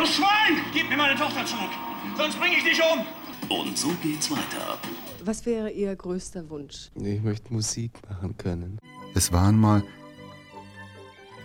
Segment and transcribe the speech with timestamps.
[0.00, 0.64] Du Schwein!
[0.72, 1.68] Gib mir meine Tochter zurück,
[2.16, 3.04] sonst bringe ich dich um!
[3.50, 4.78] Und so geht's weiter.
[5.26, 6.90] Was wäre Ihr größter Wunsch?
[6.94, 8.78] Ich möchte Musik machen können.
[9.14, 9.82] Es war einmal.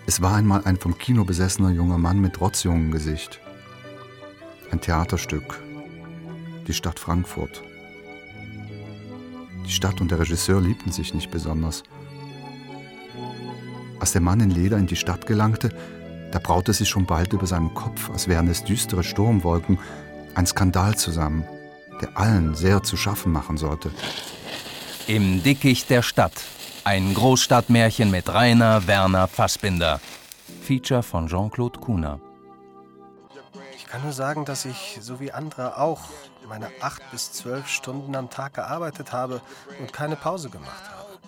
[0.08, 3.42] Es war einmal ein vom Kino besessener junger Mann mit Rotzjungengesicht.
[4.72, 5.62] Ein Theaterstück.
[6.66, 7.62] Die Stadt Frankfurt.
[9.66, 11.84] Die Stadt und der Regisseur liebten sich nicht besonders.
[14.00, 15.76] Als der Mann in Leder in die Stadt gelangte,
[16.32, 19.80] da braute sich schon bald über seinem Kopf, als wären es düstere Sturmwolken,
[20.36, 21.46] ein Skandal zusammen,
[22.02, 23.92] der allen sehr zu schaffen machen sollte.
[25.08, 26.34] Im Dickicht der Stadt.
[26.84, 30.00] Ein Großstadtmärchen mit Rainer Werner Fassbinder.
[30.62, 32.20] Feature von Jean-Claude Kuhner.
[33.76, 36.02] Ich kann nur sagen, dass ich, so wie andere auch,
[36.48, 39.42] meine acht bis zwölf Stunden am Tag gearbeitet habe
[39.80, 41.20] und keine Pause gemacht habe.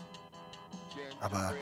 [1.20, 1.54] Aber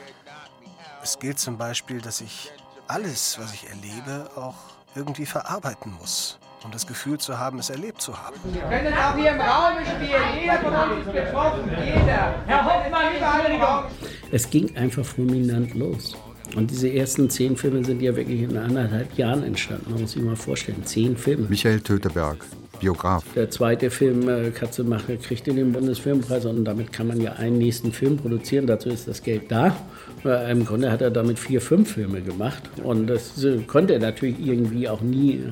[1.02, 2.50] es gilt zum Beispiel, dass ich
[2.88, 4.54] alles, was ich erlebe, auch
[4.94, 8.36] irgendwie verarbeiten muss, um das Gefühl zu haben, es erlebt zu haben.
[8.44, 10.22] Wir können auch hier im Raum spielen.
[10.40, 11.70] Jeder von uns ist betroffen.
[11.84, 12.34] Jeder.
[12.46, 13.84] Herr Hoffmann, überall
[14.32, 16.16] Es ging einfach fulminant los.
[16.54, 19.90] Und diese ersten zehn Filme sind ja wirklich in anderthalb Jahren entstanden.
[19.90, 21.48] Man muss sich mal vorstellen, zehn Filme.
[21.48, 22.44] Michael Töteberg,
[22.80, 23.24] Biograf.
[23.34, 28.16] Der zweite Film, äh, kriegt den Bundesfilmpreis und damit kann man ja einen nächsten Film
[28.16, 28.66] produzieren.
[28.66, 29.76] Dazu ist das Geld da.
[30.24, 32.62] Äh, Im Grunde hat er damit vier, fünf Filme gemacht.
[32.82, 35.44] Und das äh, konnte er natürlich irgendwie auch nie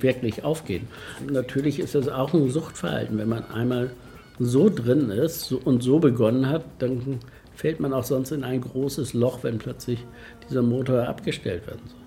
[0.00, 0.88] wirklich aufgehen.
[1.30, 3.18] Natürlich ist das auch ein Suchtverhalten.
[3.18, 3.90] Wenn man einmal
[4.38, 7.20] so drin ist und so begonnen hat, dann
[7.54, 10.04] fällt man auch sonst in ein großes Loch, wenn plötzlich
[10.48, 12.01] dieser Motor abgestellt werden soll.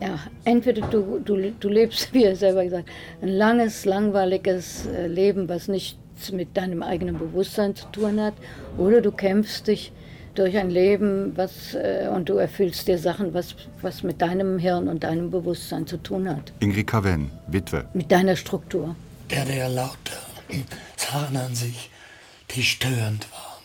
[0.00, 2.88] Ja, entweder du, du, du lebst, wie er selber gesagt
[3.22, 8.34] ein langes, langweiliges äh, Leben, was nichts mit deinem eigenen Bewusstsein zu tun hat,
[8.78, 9.92] oder du kämpfst dich
[10.34, 14.88] durch ein Leben was, äh, und du erfüllst dir Sachen, was, was mit deinem Hirn
[14.88, 16.52] und deinem Bewusstsein zu tun hat.
[16.60, 17.84] Ingrid Caven, Witwe.
[17.94, 18.96] Mit deiner Struktur.
[19.30, 20.18] Der, der lauter
[20.96, 21.90] Sachen an sich,
[22.50, 23.62] die störend waren.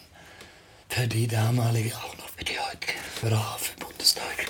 [0.89, 4.48] Für die damalige, auch noch für die heutige brave bundesdeutsche Gesellschaft.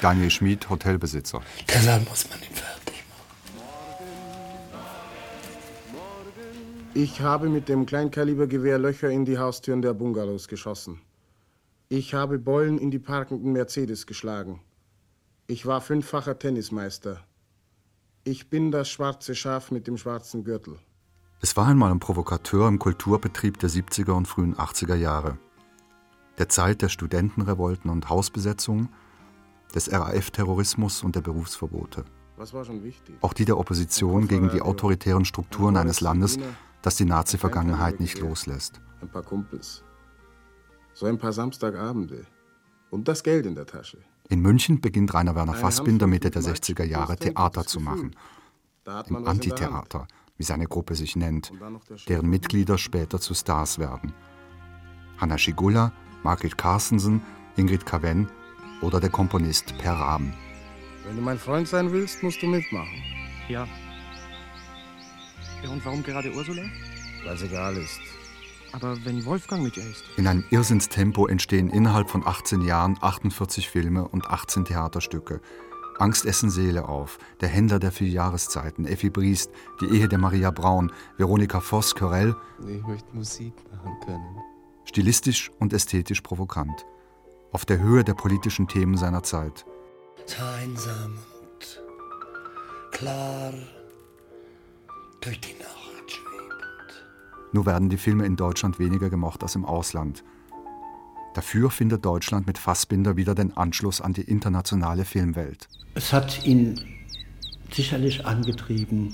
[0.00, 1.40] Daniel Schmid, Hotelbesitzer.
[1.68, 2.80] Deshalb muss man ihn fertig
[6.92, 11.00] Ich habe mit dem Kleinkalibergewehr Löcher in die Haustüren der Bungalows geschossen.
[11.88, 14.60] Ich habe Beulen in die parkenden Mercedes geschlagen.
[15.46, 17.24] Ich war fünffacher Tennismeister.
[18.24, 20.78] Ich bin das schwarze Schaf mit dem schwarzen Gürtel.
[21.40, 25.38] Es war einmal ein Provokateur im Kulturbetrieb der 70er und frühen 80er Jahre.
[26.38, 28.88] Der Zeit der Studentenrevolten und Hausbesetzungen,
[29.70, 32.04] des RAF-Terrorismus und der Berufsverbote.
[33.20, 36.38] Auch die der Opposition gegen die autoritären Strukturen eines Landes,
[36.82, 38.80] das die Nazi-Vergangenheit nicht loslässt.
[39.00, 39.84] Ein paar Kumpels.
[40.94, 42.26] So ein paar Samstagabende.
[42.90, 43.98] Und das Geld in der Tasche.
[44.28, 48.14] In München beginnt Rainer Werner Fassbinder Mitte der 60er Jahre Theater zu machen.
[49.06, 50.06] Im Antitheater,
[50.36, 51.52] wie seine Gruppe sich nennt,
[52.08, 54.12] deren Mitglieder später zu Stars werden.
[55.18, 55.92] Hanna Schigula,
[56.22, 57.22] Margit Carstensen,
[57.56, 58.28] Ingrid Caven
[58.82, 60.32] oder der Komponist Per Rahm.
[61.04, 63.02] Wenn du mein Freund sein willst, musst du mitmachen.
[63.48, 63.66] Ja.
[65.62, 66.62] Ja, und warum gerade Ursula?
[67.24, 68.00] Weil es egal ist.
[68.72, 70.04] Aber wenn Wolfgang mit ihr ist.
[70.16, 75.40] In einem Irrsinnstempo entstehen innerhalb von 18 Jahren 48 Filme und 18 Theaterstücke.
[75.98, 79.50] Angst essen Seele auf, Der Händler der vier Jahreszeiten, Effi Briest,
[79.82, 82.34] Die Ehe der Maria Braun, Veronika Voss, Körell.
[82.66, 84.36] Ich möchte Musik machen können.
[84.84, 86.86] Stilistisch und ästhetisch provokant.
[87.52, 89.64] Auf der Höhe der politischen Themen seiner Zeit.
[90.62, 91.82] Einsam und
[92.92, 93.52] klar
[95.20, 95.70] durch die Nacht.
[97.52, 100.22] Nur werden die Filme in Deutschland weniger gemocht als im Ausland.
[101.34, 105.68] Dafür findet Deutschland mit Fassbinder wieder den Anschluss an die internationale Filmwelt.
[105.94, 106.80] Es hat ihn
[107.72, 109.12] sicherlich angetrieben,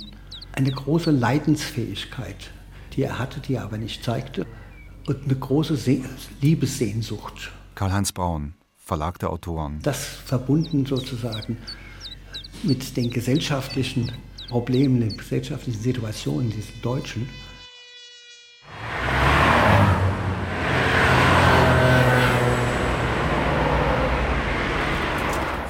[0.53, 2.50] eine große Leidensfähigkeit,
[2.92, 4.47] die er hatte, die er aber nicht zeigte,
[5.06, 6.03] und eine große Se
[6.42, 7.53] Liebessehnsucht.
[7.76, 9.81] Karl-Heinz Braun, Verlag der Autoren.
[9.82, 11.59] Das verbunden sozusagen
[12.62, 14.10] mit den gesellschaftlichen
[14.48, 17.28] Problemen, den gesellschaftlichen Situationen dieses Deutschen.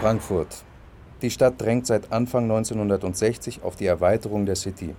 [0.00, 0.62] Frankfurt.
[1.22, 4.94] Die Stadt drängt seit Anfang 1960 auf die Erweiterung der City.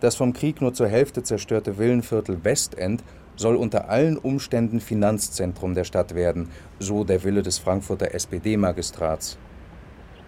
[0.00, 3.04] Das vom Krieg nur zur Hälfte zerstörte Villenviertel Westend
[3.36, 6.48] soll unter allen Umständen Finanzzentrum der Stadt werden,
[6.78, 9.38] so der Wille des Frankfurter SPD-Magistrats.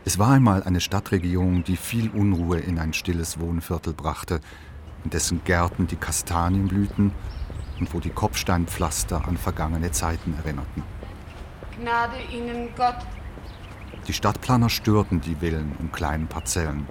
[0.05, 4.41] Es war einmal eine Stadtregierung, die viel Unruhe in ein stilles Wohnviertel brachte,
[5.03, 7.13] in dessen Gärten die Kastanien blühten
[7.81, 10.83] und wo die Kopfsteinpflaster an vergangene Zeiten erinnerten.
[11.81, 12.99] Gnade Ihnen Gott,
[14.07, 16.87] Die Stadtplaner störten die Villen in kleinen Parzellen.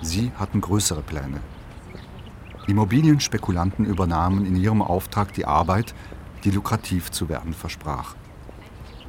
[0.00, 1.40] Sie hatten größere Pläne.
[2.66, 5.94] Immobilienspekulanten übernahmen in ihrem Auftrag die Arbeit,
[6.44, 8.14] die lukrativ zu werden versprach.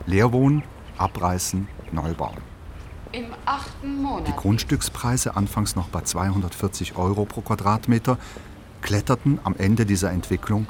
[0.06, 0.64] Leerwohnen,
[0.98, 2.38] abreißen, neu bauen.
[3.12, 4.28] Im achten Monat.
[4.28, 8.18] Die Grundstückspreise, anfangs noch bei 240 Euro pro Quadratmeter,
[8.82, 10.68] kletterten am Ende dieser Entwicklung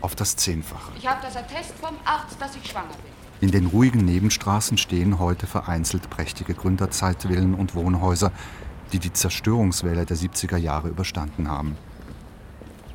[0.00, 0.92] auf das Zehnfache.
[0.96, 3.18] Ich habe das Attest vom Arzt, dass ich schwanger bin.
[3.40, 8.32] In den ruhigen Nebenstraßen stehen heute vereinzelt prächtige Gründerzeitvillen und Wohnhäuser,
[8.92, 11.76] die die Zerstörungswelle der 70er Jahre überstanden haben.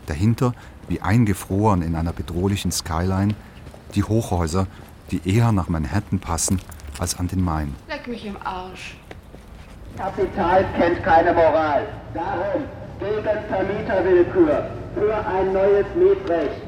[0.08, 0.54] Dahinter,
[0.88, 3.36] wie eingefroren in einer bedrohlichen Skyline,
[3.96, 4.68] die Hochhäuser,
[5.12, 6.60] die eher nach Manhattan passen
[7.00, 7.76] als an den Main.
[7.88, 8.98] Leck mich im Arsch.
[9.98, 11.88] Kapital kennt keine Moral.
[12.14, 12.64] Darum
[13.00, 16.62] gegen Vermieterwillkür, für ein neues Mietrecht,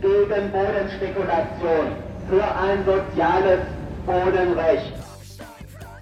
[0.00, 1.96] gegen Bodenspekulation,
[2.28, 3.60] für ein soziales
[4.06, 4.92] Bodenrecht.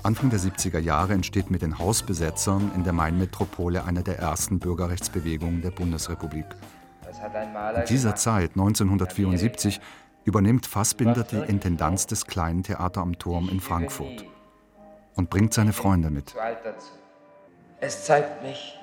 [0.03, 5.63] Anfang der 70er Jahre entsteht mit den Hausbesetzern in der Mainmetropole eine der ersten Bürgerrechtsbewegungen
[5.63, 6.47] der Bundesrepublik.
[7.25, 9.81] In dieser Zeit, 1974,
[10.25, 14.25] übernimmt Fassbinder die Intendanz des kleinen Theater am Turm in Frankfurt
[15.15, 16.35] und bringt seine Freunde mit.
[17.81, 18.79] Es zeigt mich,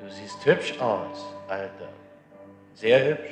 [0.00, 1.88] du siehst hübsch aus, Alter.
[2.74, 3.30] Sehr hübsch.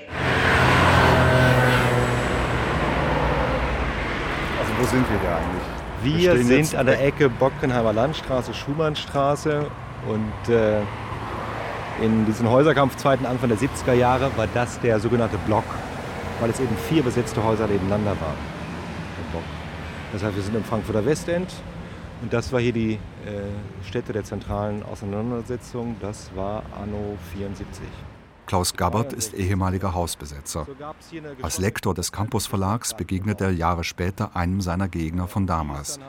[4.58, 5.78] Also wo sind wir hier eigentlich?
[6.02, 9.70] Wir, wir sind an der Ecke Bockenheimer Landstraße, Schumannstraße
[10.06, 10.82] und äh,
[12.02, 15.64] in diesem Häuserkampf zweiten Anfang der 70er Jahre war das der sogenannte Block,
[16.40, 18.58] weil es eben vier besetzte Häuser nebeneinander waren.
[20.12, 21.52] Das heißt, wir sind im Frankfurter Westend
[22.22, 25.96] und das war hier die äh, Stätte der zentralen Auseinandersetzung.
[26.00, 27.84] Das war Anno 74.
[28.48, 30.66] Klaus Gabbert ist ehemaliger Hausbesetzer.
[31.42, 36.00] Als Lektor des Campus Verlags begegnet er Jahre später einem seiner Gegner von damals.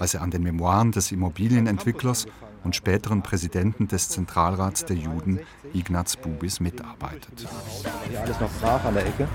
[0.00, 2.26] Als er an den Memoiren des Immobilienentwicklers
[2.64, 5.38] und späteren Präsidenten des Zentralrats der Juden,
[5.72, 7.46] Ignaz Bubis, mitarbeitet.
[8.08, 9.28] Hier alles noch brach an der Ecke.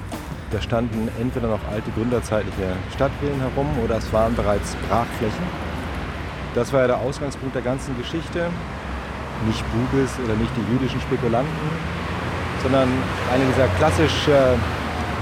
[0.51, 5.45] Da standen entweder noch alte gründerzeitliche Stadtvillen herum oder es waren bereits Brachflächen.
[6.53, 8.49] Das war ja der Ausgangspunkt der ganzen Geschichte.
[9.47, 11.98] Nicht Bubis oder nicht die jüdischen Spekulanten,
[12.63, 12.89] sondern
[13.33, 14.55] eine dieser klassisch äh,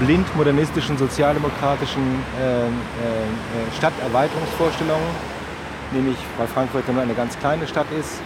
[0.04, 2.02] blind modernistischen, sozialdemokratischen
[2.40, 2.70] äh, äh,
[3.76, 5.08] Stadterweiterungsvorstellungen,
[5.92, 8.20] nämlich weil Frankfurt nur eine ganz kleine Stadt ist,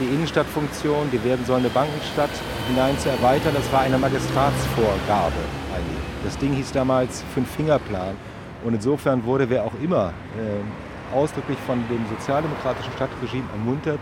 [0.00, 2.30] die Innenstadtfunktion, die werden sollende Bankenstadt
[2.68, 5.42] hinein zu erweitern, das war eine Magistratsvorgabe
[5.74, 6.02] eigentlich.
[6.24, 8.16] Das Ding hieß damals Fünf-Finger-Plan.
[8.64, 14.00] Und insofern wurde wer auch immer äh, ausdrücklich von dem sozialdemokratischen Stadtregime ermuntert,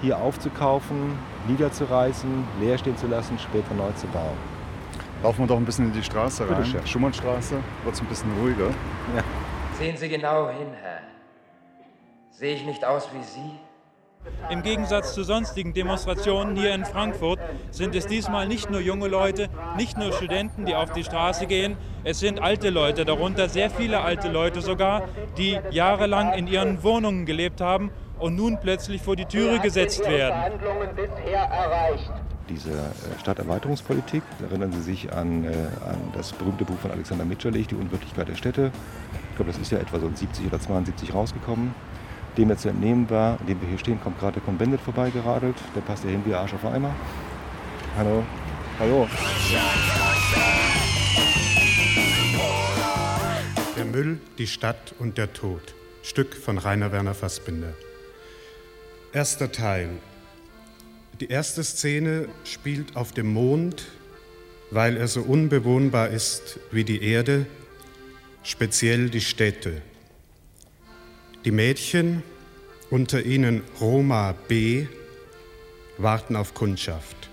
[0.00, 1.18] hier aufzukaufen,
[1.48, 2.30] niederzureißen,
[2.60, 4.36] leer stehen zu lassen, später neu zu bauen.
[5.22, 6.62] Laufen wir doch ein bisschen in die Straße rein.
[6.62, 8.68] Bitte, Schumannstraße, wird es ein bisschen ruhiger.
[9.16, 9.22] Ja.
[9.78, 11.00] Sehen Sie genau hin, Herr.
[12.30, 13.58] Sehe ich nicht aus wie Sie?
[14.50, 17.38] Im Gegensatz zu sonstigen Demonstrationen hier in Frankfurt
[17.70, 21.76] sind es diesmal nicht nur junge Leute, nicht nur Studenten, die auf die Straße gehen,
[22.04, 27.26] es sind alte Leute, darunter sehr viele alte Leute sogar, die jahrelang in ihren Wohnungen
[27.26, 27.90] gelebt haben
[28.24, 30.58] und nun plötzlich vor die Türe gesetzt werden.
[32.48, 37.66] Diese äh, Stadterweiterungspolitik, erinnern Sie sich an, äh, an das berühmte Buch von Alexander Mitscherlich,
[37.66, 38.72] Die Unwirklichkeit der Städte.
[39.30, 41.74] Ich glaube, das ist ja etwa so in 70 oder 72 rausgekommen.
[42.38, 45.56] Dem jetzt zu entnehmen war, in dem wir hier stehen, kommt gerade der Convendit vorbeigeradelt.
[45.76, 46.94] Der passt ja hin wie Arsch auf Eimer.
[47.98, 48.22] Hallo.
[48.78, 49.06] Hallo.
[53.76, 55.74] Der Müll, die Stadt und der Tod.
[56.02, 57.74] Stück von Rainer Werner Fassbinder.
[59.14, 59.90] Erster Teil.
[61.20, 63.86] Die erste Szene spielt auf dem Mond,
[64.72, 67.46] weil er so unbewohnbar ist wie die Erde,
[68.42, 69.82] speziell die Städte.
[71.44, 72.24] Die Mädchen,
[72.90, 74.88] unter ihnen Roma B.,
[75.96, 77.30] warten auf Kundschaft.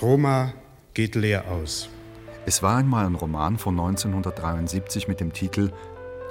[0.00, 0.54] Roma
[0.94, 1.88] geht leer aus.
[2.46, 5.72] Es war einmal ein Roman von 1973 mit dem Titel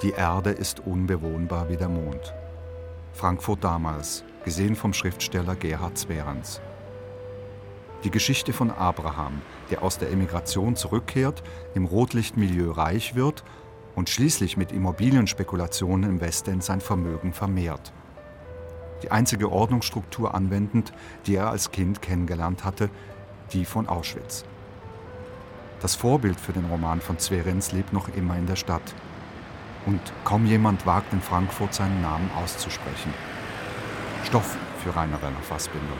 [0.02, 2.32] Die Erde ist unbewohnbar wie der Mond.
[3.12, 6.60] Frankfurt damals, gesehen vom Schriftsteller Gerhard Zwerans.
[8.04, 11.42] Die Geschichte von Abraham, der aus der Emigration zurückkehrt,
[11.74, 13.42] im Rotlichtmilieu reich wird
[13.96, 17.92] und schließlich mit Immobilienspekulationen im Westend sein Vermögen vermehrt.
[19.02, 20.92] Die einzige Ordnungsstruktur anwendend,
[21.26, 22.90] die er als Kind kennengelernt hatte,
[23.52, 24.44] die von Auschwitz.
[25.80, 28.94] Das Vorbild für den Roman von Zwerens lebt noch immer in der Stadt.
[29.86, 33.12] Und kaum jemand wagt in Frankfurt seinen Namen auszusprechen.
[34.24, 35.94] Stoff für Rainer Werner Fassbinder.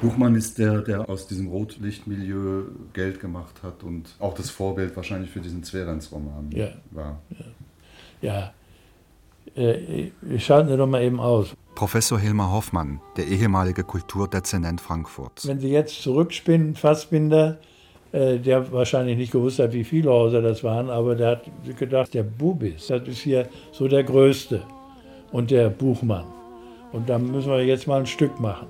[0.00, 5.30] Buchmann ist der, der aus diesem Rotlichtmilieu Geld gemacht hat und auch das Vorbild wahrscheinlich
[5.30, 6.68] für diesen Zwerens-Roman ja.
[6.90, 7.20] war.
[8.22, 8.52] Ja.
[9.56, 9.62] ja.
[9.62, 11.54] Äh, ich schalte doch mal eben aus.
[11.74, 15.46] Professor Hilmar Hoffmann, der ehemalige Kulturdezernent Frankfurts.
[15.46, 17.58] Wenn Sie jetzt zurückspinnen, Fassbinder,
[18.12, 21.42] äh, der wahrscheinlich nicht gewusst hat, wie viele Häuser das waren, aber der hat
[21.78, 24.62] gedacht, der Bubis, das ist hier so der Größte
[25.30, 26.39] und der Buchmann.
[26.92, 28.66] Und da müssen wir jetzt mal ein Stück machen.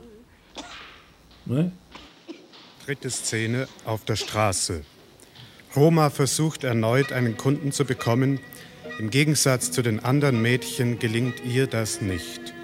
[1.46, 1.72] Ne?
[2.84, 4.82] Dritte Szene auf der Straße.
[5.74, 8.40] Roma versucht erneut einen Kunden zu bekommen.
[8.98, 12.54] Im Gegensatz zu den anderen Mädchen gelingt ihr das nicht.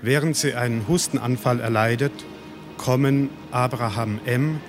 [0.00, 2.12] Während sie einen Hustenanfall erleidet,
[2.76, 4.60] kommen Abraham M.,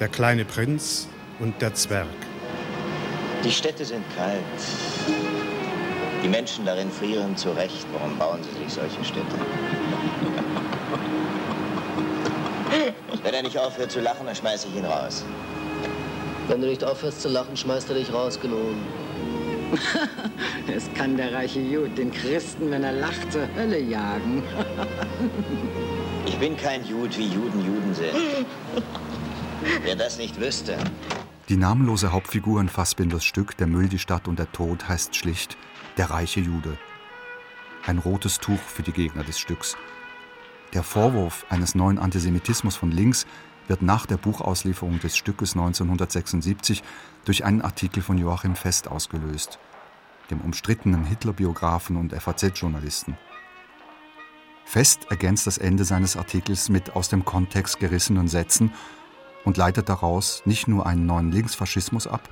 [0.00, 2.06] der kleine Prinz und der Zwerg.
[3.44, 5.37] Die Städte sind kalt.
[6.22, 7.86] Die Menschen darin frieren zurecht.
[7.92, 9.36] Warum bauen sie sich solche Städte?
[13.22, 15.24] Wenn er nicht aufhört zu lachen, dann schmeiße ich ihn raus.
[16.48, 18.76] Wenn du nicht aufhörst zu lachen, schmeißt er dich raus, Gnon.
[20.74, 24.42] es kann der reiche Jud den Christen, wenn er lacht, zur Hölle jagen.
[26.26, 28.46] ich bin kein Jud, wie Juden Juden sind.
[29.82, 30.78] Wer das nicht wüsste.
[31.50, 35.56] Die namenlose Hauptfigur in Fassbinders Stück Der Müll, die Stadt und der Tod heißt schlicht
[35.98, 36.78] Der reiche Jude.
[37.84, 39.76] Ein rotes Tuch für die Gegner des Stücks.
[40.72, 43.26] Der Vorwurf eines neuen Antisemitismus von links
[43.66, 46.84] wird nach der Buchauslieferung des Stückes 1976
[47.24, 49.58] durch einen Artikel von Joachim Fest ausgelöst,
[50.30, 53.18] dem umstrittenen Hitler-Biografen und FAZ-Journalisten.
[54.64, 58.72] Fest ergänzt das Ende seines Artikels mit aus dem Kontext gerissenen Sätzen
[59.44, 62.28] und leitet daraus nicht nur einen neuen Linksfaschismus ab,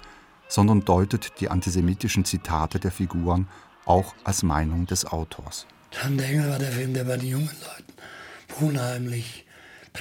[0.48, 3.48] sondern deutet die antisemitischen Zitate der Figuren
[3.84, 5.66] auch als Meinung des Autors.
[5.90, 9.46] Tante Engel war der Film, der bei den jungen Leuten unheimlich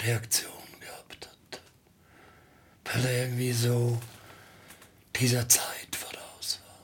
[0.03, 1.61] Reaktion gehabt hat.
[2.85, 3.99] Weil er irgendwie so
[5.15, 6.81] dieser Zeit voraus war.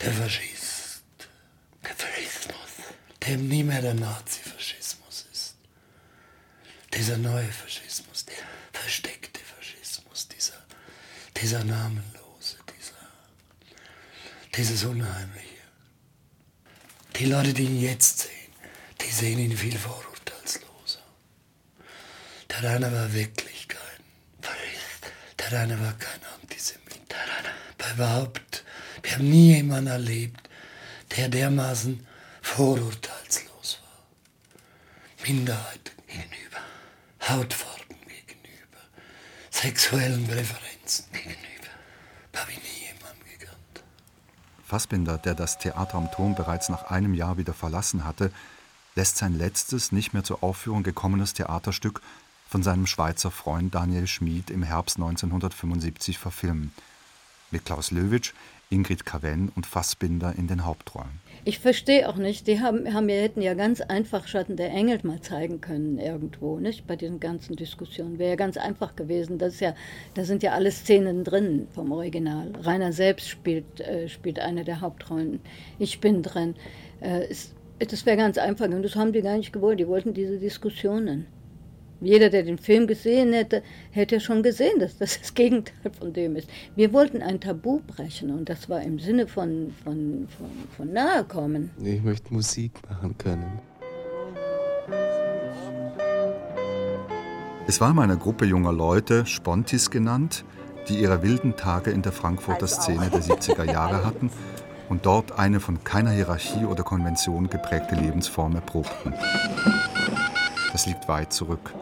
[0.00, 1.02] Der Faschist,
[1.84, 2.94] der Faschismus,
[3.26, 5.56] der nie mehr der Nazifaschismus ist.
[6.94, 8.36] Dieser neue Faschismus, der
[8.72, 10.54] versteckte Faschismus, dieser,
[11.40, 13.08] dieser namenlose, dieser,
[14.56, 15.46] dieses Unheimliche.
[17.16, 18.52] Die Leute, die ihn jetzt sehen,
[19.00, 21.00] die sehen ihn viel vorurteilsloser.
[22.50, 23.78] Der Rainer war wirklich kein
[24.40, 25.12] Faschist.
[25.38, 27.00] Der Rainer war kein Antisemit.
[27.10, 28.64] Der war überhaupt,
[29.02, 30.48] wir haben nie jemanden erlebt,
[31.16, 32.06] der dermaßen
[32.42, 35.26] vorurteilslos war.
[35.26, 36.60] Minderheiten gegenüber,
[37.28, 38.80] Hautfarben gegenüber,
[39.50, 41.38] sexuellen Präferenzen gegenüber.
[42.36, 43.82] Habe ich nie jemanden gekannt.
[44.68, 48.30] Fassbinder, der das Theater am Turm bereits nach einem Jahr wieder verlassen hatte,
[48.96, 52.02] lässt sein letztes, nicht mehr zur Aufführung gekommenes Theaterstück
[52.50, 56.72] von seinem Schweizer Freund Daniel Schmid im Herbst 1975 verfilmen.
[57.50, 58.32] Mit Klaus Löwitsch,
[58.70, 61.20] Ingrid Cavell und Fassbinder in den Hauptrollen.
[61.44, 65.20] Ich verstehe auch nicht, die haben, haben hätten ja ganz einfach Schatten der Engel mal
[65.22, 66.86] zeigen können irgendwo, nicht?
[66.86, 68.18] Bei diesen ganzen Diskussionen.
[68.18, 69.38] Wäre ja ganz einfach gewesen.
[69.38, 69.74] Das ist ja,
[70.12, 72.52] da sind ja alle Szenen drin vom Original.
[72.60, 75.40] Rainer selbst spielt, äh, spielt eine der Hauptrollen.
[75.78, 76.54] Ich bin drin.
[77.00, 79.80] Äh, es, das wäre ganz einfach und das haben die gar nicht gewollt.
[79.80, 81.26] Die wollten diese Diskussionen.
[82.00, 86.36] Jeder, der den Film gesehen hätte, hätte schon gesehen, dass das das Gegenteil von dem
[86.36, 86.48] ist.
[86.76, 91.24] Wir wollten ein Tabu brechen und das war im Sinne von, von, von, von nahe
[91.24, 91.70] kommen.
[91.82, 93.60] Ich möchte Musik machen können.
[97.66, 100.44] Es war mal eine Gruppe junger Leute, Spontis genannt,
[100.88, 104.30] die ihre wilden Tage in der Frankfurter Szene der 70er Jahre hatten
[104.88, 109.12] und dort eine von keiner Hierarchie oder Konvention geprägte Lebensform erprobten.
[110.78, 111.74] Das liegt weit zurück.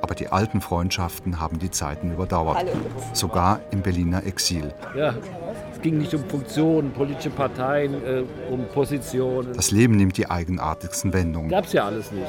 [0.00, 2.64] Aber die alten Freundschaften haben die Zeiten überdauert.
[3.12, 4.72] Sogar im Berliner Exil.
[4.96, 5.14] Ja,
[5.74, 9.52] es ging nicht um Funktionen, politische Parteien, äh, um Positionen.
[9.52, 11.50] Das Leben nimmt die eigenartigsten Wendungen.
[11.50, 12.24] Gab es ja alles nicht.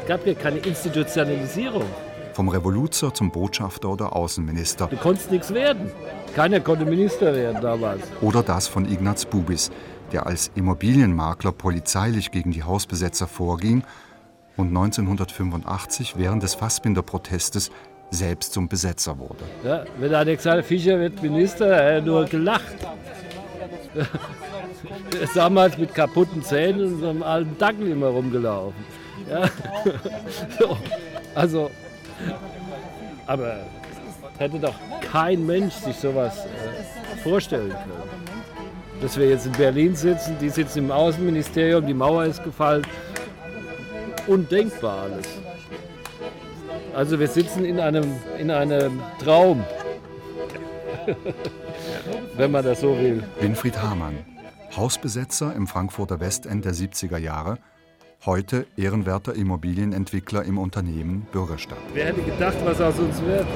[0.00, 1.84] Es gab ja keine Institutionalisierung.
[2.32, 4.86] Vom Revoluzer zum Botschafter oder Außenminister.
[4.86, 5.92] Du konntest nichts werden.
[6.34, 8.00] Keiner konnte Minister werden damals.
[8.22, 9.70] Oder das von Ignaz Bubis,
[10.10, 13.84] der als Immobilienmakler polizeilich gegen die Hausbesetzer vorging
[14.56, 17.70] und 1985 während des Fassbinder-Protestes
[18.10, 19.44] selbst zum Besetzer wurde.
[19.64, 22.76] Ja, wenn Alexander Fischer wird Minister, er hat nur gelacht.
[25.14, 28.82] Er ist damals mit kaputten Zähnen und so einem alten Dackel immer rumgelaufen.
[29.28, 29.48] Ja.
[30.58, 30.78] So.
[31.34, 31.70] Also,
[33.26, 33.58] aber
[34.38, 39.00] hätte doch kein Mensch sich sowas äh, vorstellen können.
[39.00, 42.84] Dass wir jetzt in Berlin sitzen, die sitzen im Außenministerium, die Mauer ist gefallen.
[44.26, 45.26] Undenkbar alles.
[46.94, 49.64] Also wir sitzen in einem, in einem Traum,
[52.36, 53.22] wenn man das so will.
[53.40, 54.18] Winfried Hamann,
[54.76, 57.58] Hausbesetzer im Frankfurter Westend der 70er Jahre,
[58.26, 61.78] heute ehrenwerter Immobilienentwickler im Unternehmen Bürgerstadt.
[61.94, 63.46] Wer hätte gedacht, was aus uns wird?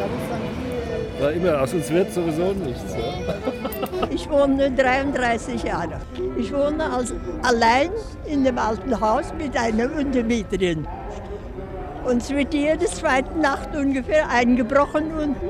[1.25, 2.93] War immer, aus uns wird sowieso nichts.
[2.93, 4.09] Ja?
[4.11, 5.99] Ich wohne 33 Jahre.
[6.37, 7.88] Ich wohne als allein
[8.26, 10.87] in dem alten Haus mit einer Untermieterin.
[12.07, 15.49] Uns wird jede zweite Nacht ungefähr eingebrochen unten.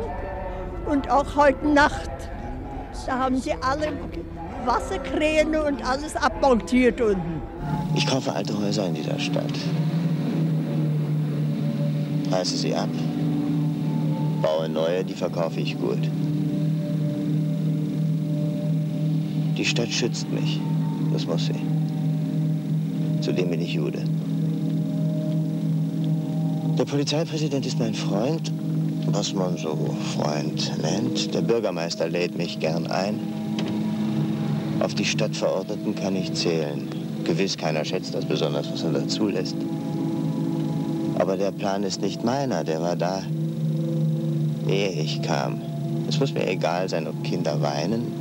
[0.86, 2.12] Und auch heute Nacht.
[3.08, 3.88] Da haben sie alle
[4.64, 7.42] Wasserkräne und alles abmontiert unten.
[7.96, 9.52] Ich kaufe alte Häuser in dieser Stadt.
[12.30, 12.90] Reiße sie ab.
[14.44, 16.02] Baue neue, die verkaufe ich gut.
[19.56, 20.60] Die Stadt schützt mich.
[21.14, 21.54] Das muss sie.
[23.22, 24.04] Zudem bin ich Jude.
[26.78, 28.52] Der Polizeipräsident ist mein Freund,
[29.06, 29.78] was man so
[30.14, 31.32] Freund nennt.
[31.32, 33.18] Der Bürgermeister lädt mich gern ein.
[34.80, 36.86] Auf die Stadtverordneten kann ich zählen.
[37.24, 39.56] Gewiss, keiner schätzt das besonders, was er dazu lässt.
[41.18, 43.22] Aber der Plan ist nicht meiner, der war da,
[44.68, 45.60] ehe ich kam.
[46.08, 48.12] Es muss mir egal sein, ob Kinder weinen,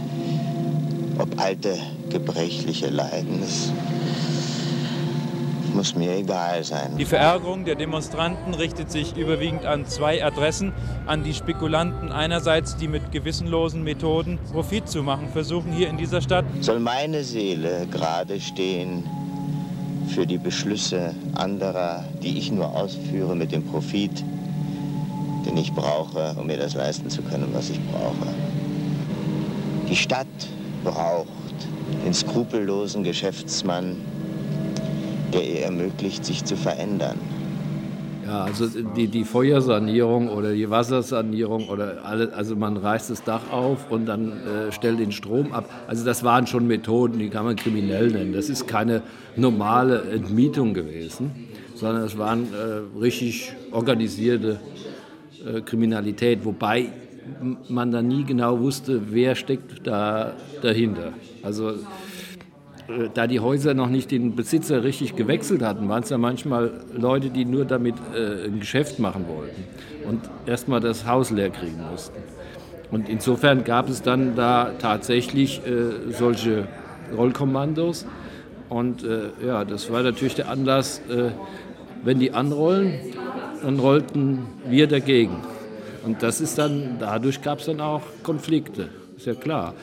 [1.19, 1.77] ob alte,
[2.09, 3.41] gebrechliche leiden.
[3.43, 3.71] Es
[5.73, 6.97] muss mir egal sein.
[6.97, 10.71] Die Verärgerung der Demonstranten richtet sich überwiegend an zwei Adressen.
[11.07, 16.21] An die Spekulanten einerseits, die mit gewissenlosen Methoden Profit zu machen versuchen hier in dieser
[16.21, 16.45] Stadt.
[16.61, 19.03] Soll meine Seele gerade stehen
[20.07, 24.23] für die Beschlüsse anderer, die ich nur ausführe mit dem Profit,
[25.53, 28.33] den ich brauche, um mir das leisten zu können, was ich brauche.
[29.87, 30.27] Die Stadt
[30.83, 31.27] braucht
[32.03, 33.97] den skrupellosen Geschäftsmann,
[35.31, 37.19] der ihr ermöglicht, sich zu verändern.
[38.25, 43.51] Ja, also die, die Feuersanierung oder die Wassersanierung oder alles, also man reißt das Dach
[43.51, 45.69] auf und dann äh, stellt den Strom ab.
[45.87, 48.33] Also das waren schon Methoden, die kann man kriminell nennen.
[48.33, 49.03] Das ist keine
[49.35, 51.31] normale Entmietung gewesen,
[51.75, 54.59] sondern es waren äh, richtig organisierte
[55.65, 56.89] Kriminalität, wobei
[57.69, 61.13] man da nie genau wusste, wer steckt da dahinter.
[61.41, 66.17] Also äh, da die Häuser noch nicht den Besitzer richtig gewechselt hatten, waren es ja
[66.17, 69.63] manchmal Leute, die nur damit äh, ein Geschäft machen wollten
[70.07, 72.17] und erstmal das Haus leer kriegen mussten.
[72.91, 76.67] Und insofern gab es dann da tatsächlich äh, solche
[77.15, 78.05] Rollkommandos.
[78.69, 81.31] Und äh, ja, das war natürlich der Anlass, äh,
[82.03, 82.99] wenn die anrollen,
[83.61, 85.41] dann rollten wir dagegen.
[86.05, 89.73] Und das ist dann, dadurch gab es dann auch Konflikte, ist ja klar.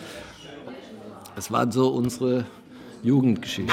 [1.35, 2.45] Das waren so unsere
[3.03, 3.73] Jugendgeschichte.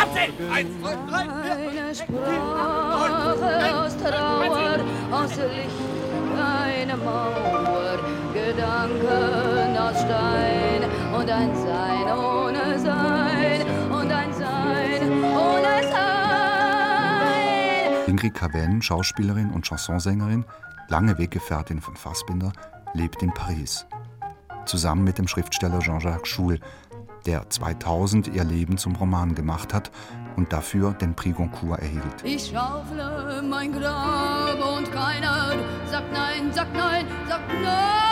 [0.54, 4.80] Eine Sprache aus Trauer,
[5.12, 5.76] aus Licht,
[6.38, 8.00] eine Mauer,
[8.34, 10.84] Gedanken aus Stein
[11.14, 16.17] und ein Sein ohne Sein und ein Sein ohne Sein.
[18.08, 20.46] Ingrid Cavenne, Schauspielerin und Chansonsängerin,
[20.88, 22.54] lange Weggefährtin von Fassbinder,
[22.94, 23.86] lebt in Paris.
[24.66, 26.62] Zusammen mit dem Schriftsteller Jean-Jacques Schul,
[27.26, 29.92] der 2000 ihr Leben zum Roman gemacht hat
[30.38, 32.24] und dafür den Prix Goncourt erhielt.
[32.24, 35.54] Ich schaufle mein Grab und keiner
[35.92, 38.08] sagt nein, sagt nein, sagt nein.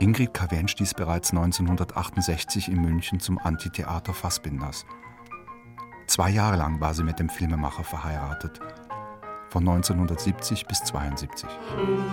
[0.00, 4.84] Ingrid Cavenne stieß bereits 1968 in München zum Antitheater Fassbinders.
[6.06, 8.60] Zwei Jahre lang war sie mit dem Filmemacher verheiratet.
[9.48, 11.48] Von 1970 bis 1972.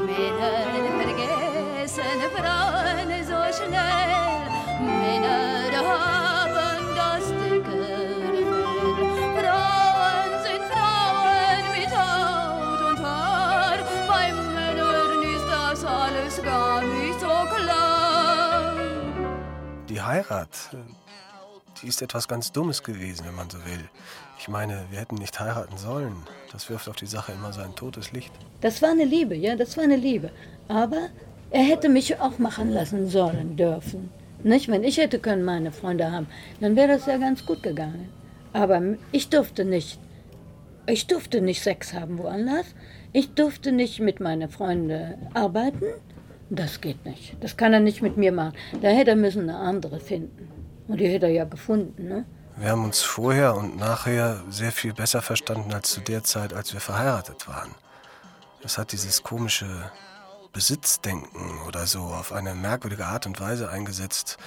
[0.06, 4.48] Männer vergessen Frauen so schnell.
[4.80, 9.06] Männer haben das dickere Fell.
[9.38, 13.78] Frauen sind Frauen mit Haut und Haar.
[14.08, 18.74] Bei Männern ist das alles gar nicht so klar.
[19.90, 20.76] Die Heirat,
[21.82, 23.90] die ist etwas ganz Dummes gewesen, wenn man so will.
[24.40, 26.16] Ich meine, wir hätten nicht heiraten sollen.
[26.52, 28.32] Das wirft auf die Sache immer so ein totes Licht.
[28.62, 30.32] Das war eine Liebe, ja, das war eine Liebe.
[30.68, 31.10] Aber
[31.50, 34.10] er hätte mich auch machen lassen sollen, dürfen.
[34.44, 36.28] Nicht, wenn ich hätte können meine Freunde haben,
[36.60, 38.10] dann wäre das ja ganz gut gegangen.
[38.54, 40.00] Aber ich durfte nicht.
[40.88, 42.66] Ich durfte nicht Sex haben woanders.
[43.14, 45.86] Ich durfte nicht mit meinen Freunden arbeiten.
[46.50, 47.38] Das geht nicht.
[47.40, 48.54] Das kann er nicht mit mir machen.
[48.82, 50.61] Da hätte er müssen eine andere finden.
[50.92, 52.26] Und die hätte er ja gefunden, ne?
[52.58, 56.74] Wir haben uns vorher und nachher sehr viel besser verstanden als zu der Zeit, als
[56.74, 57.74] wir verheiratet waren.
[58.62, 59.90] Es hat dieses komische
[60.52, 64.38] Besitzdenken oder so auf eine merkwürdige Art und Weise eingesetzt,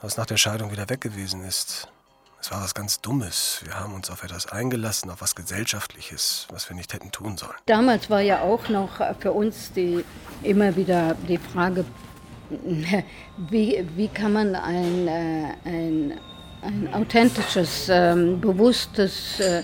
[0.00, 1.88] was nach der Scheidung wieder weg gewesen ist.
[2.40, 3.60] Es war was ganz Dummes.
[3.64, 7.56] Wir haben uns auf etwas eingelassen, auf was Gesellschaftliches, was wir nicht hätten tun sollen.
[7.66, 10.04] Damals war ja auch noch für uns die,
[10.44, 11.84] immer wieder die Frage,
[13.50, 16.12] wie, wie kann man ein, äh, ein,
[16.62, 19.62] ein authentisches, ähm, bewusstes äh,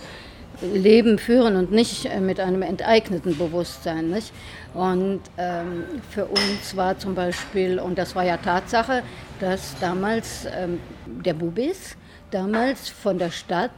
[0.62, 4.11] Leben führen und nicht äh, mit einem enteigneten Bewusstsein.
[4.11, 4.33] Nicht?
[4.75, 9.03] Und ähm, für uns war zum Beispiel, und das war ja Tatsache,
[9.40, 11.96] dass damals ähm, der Bubis
[12.31, 13.70] damals von der Stadt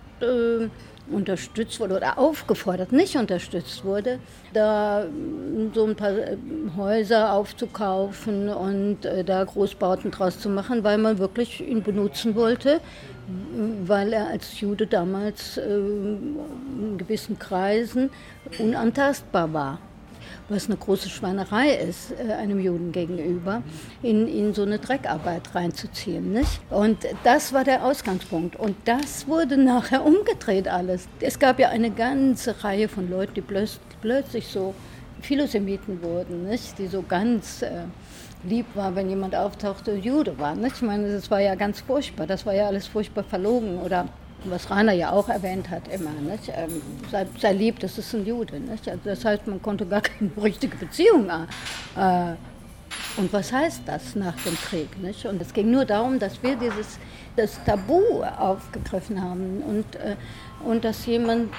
[1.11, 4.19] unterstützt wurde oder aufgefordert, nicht unterstützt wurde,
[4.53, 5.07] da
[5.75, 6.37] so ein paar äh,
[6.77, 12.81] Häuser aufzukaufen und äh, da Großbauten draus zu machen, weil man wirklich ihn benutzen wollte,
[13.85, 18.11] weil er als Jude damals äh, in gewissen Kreisen
[18.59, 19.79] unantastbar war
[20.49, 23.63] was eine große Schweinerei ist, äh, einem Juden gegenüber,
[24.03, 26.33] in, in so eine Dreckarbeit reinzuziehen.
[26.33, 26.61] Nicht?
[26.71, 28.57] Und das war der Ausgangspunkt.
[28.57, 31.09] Und das wurde nachher umgedreht alles.
[31.21, 33.43] Es gab ja eine ganze Reihe von Leuten, die
[34.01, 34.75] plötzlich so
[35.21, 36.79] Philosemiten wurden, nicht?
[36.79, 37.83] die so ganz äh,
[38.45, 40.55] lieb war, wenn jemand auftauchte, Jude war.
[40.55, 40.77] Nicht?
[40.77, 42.27] Ich meine, das war ja ganz furchtbar.
[42.27, 44.07] Das war ja alles furchtbar verlogen oder
[44.45, 46.49] was Rainer ja auch erwähnt hat immer, nicht?
[46.55, 48.59] Ähm, sei, sei, lieb, das ist ein Jude.
[48.61, 48.89] Nicht?
[48.89, 52.35] Also das heißt, man konnte gar keine richtige Beziehung äh,
[53.17, 55.03] und was heißt das nach dem Krieg?
[55.03, 55.27] Nicht?
[55.27, 56.99] Und es ging nur darum, dass wir dieses
[57.37, 60.17] das Tabu aufgegriffen haben und, äh,
[60.65, 61.53] und dass jemand,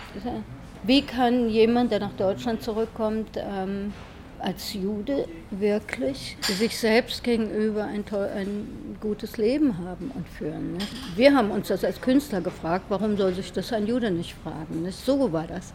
[0.84, 3.94] wie kann jemand, der nach Deutschland zurückkommt, ähm,
[4.41, 8.04] als Jude wirklich sich selbst gegenüber ein,
[8.36, 10.73] ein gutes Leben haben und führen.
[10.73, 10.80] Ne?
[11.15, 14.84] Wir haben uns das als Künstler gefragt, warum soll sich das ein Jude nicht fragen?
[14.84, 14.91] Ne?
[14.91, 15.73] So war das.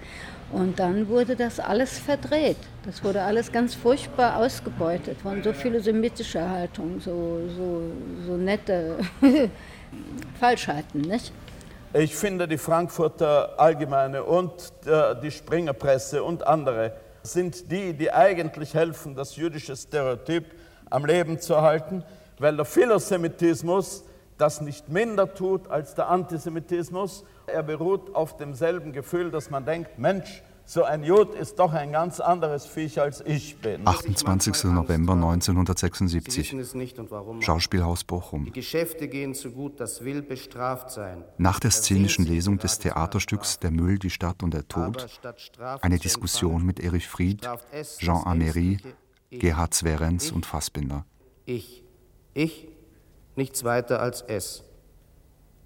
[0.53, 2.57] Und dann wurde das alles verdreht.
[2.85, 7.83] Das wurde alles ganz furchtbar ausgebeutet von so viele Haltungen, so, so,
[8.27, 8.99] so nette
[10.41, 11.01] Falschheiten.
[11.01, 11.33] Nicht?
[11.93, 14.51] Ich finde, die Frankfurter Allgemeine und
[14.85, 16.93] äh, die Springerpresse und andere
[17.25, 20.45] sind die, die eigentlich helfen, das jüdische Stereotyp
[20.91, 22.05] am Leben zu erhalten,
[22.39, 24.05] weil der Philosemitismus
[24.37, 27.25] das nicht minder tut als der Antisemitismus.
[27.47, 31.93] Er beruht auf demselben Gefühl, dass man denkt, Mensch, so ein Jud ist doch ein
[31.93, 33.87] ganz anderes Viech als ich bin.
[33.87, 34.65] 28.
[34.65, 36.57] November 1976.
[37.41, 38.47] Schauspielhaus Bochum.
[38.47, 41.25] Die Geschäfte gehen zu gut, das will bestraft sein.
[41.37, 45.07] Nach der szenischen Lesung des Theaterstücks Der Müll, die Stadt und der Tod
[45.83, 47.49] eine Diskussion mit Erich Fried,
[47.99, 48.79] Jean Amery,
[49.31, 51.05] Gerhard Zwerenz und Fassbinder.
[51.45, 51.85] Ich,
[52.33, 52.69] ich,
[53.37, 54.65] nichts weiter als es.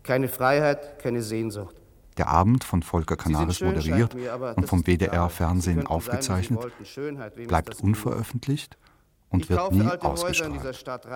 [0.03, 1.77] Keine Freiheit, keine Sehnsucht.
[2.19, 4.15] Der Abend von Volker Canaris moderiert
[4.57, 6.61] und vom WDR-Fernsehen aufgezeichnet,
[7.47, 8.77] bleibt unveröffentlicht
[9.31, 11.07] und wird nie ausgestrahlt.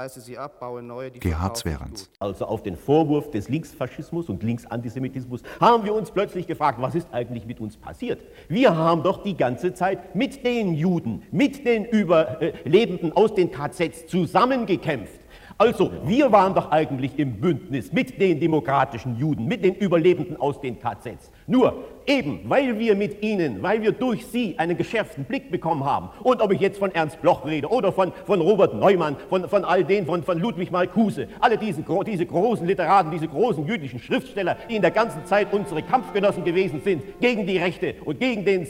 [1.20, 2.10] Gerhard Zwerens.
[2.20, 7.08] Also auf den Vorwurf des Linksfaschismus und Linksantisemitismus haben wir uns plötzlich gefragt, was ist
[7.12, 8.22] eigentlich mit uns passiert?
[8.48, 14.06] Wir haben doch die ganze Zeit mit den Juden, mit den Überlebenden aus den KZs
[14.06, 15.21] zusammengekämpft.
[15.58, 20.60] Also, wir waren doch eigentlich im Bündnis mit den demokratischen Juden, mit den Überlebenden aus
[20.60, 21.30] den KZs.
[21.46, 26.10] Nur eben, weil wir mit ihnen, weil wir durch sie einen geschärften Blick bekommen haben.
[26.22, 29.64] Und ob ich jetzt von Ernst Bloch rede oder von, von Robert Neumann, von, von
[29.64, 34.56] all denen, von, von Ludwig Marcuse, alle diese, diese großen Literaten, diese großen jüdischen Schriftsteller,
[34.68, 38.66] die in der ganzen Zeit unsere Kampfgenossen gewesen sind gegen die Rechte und gegen den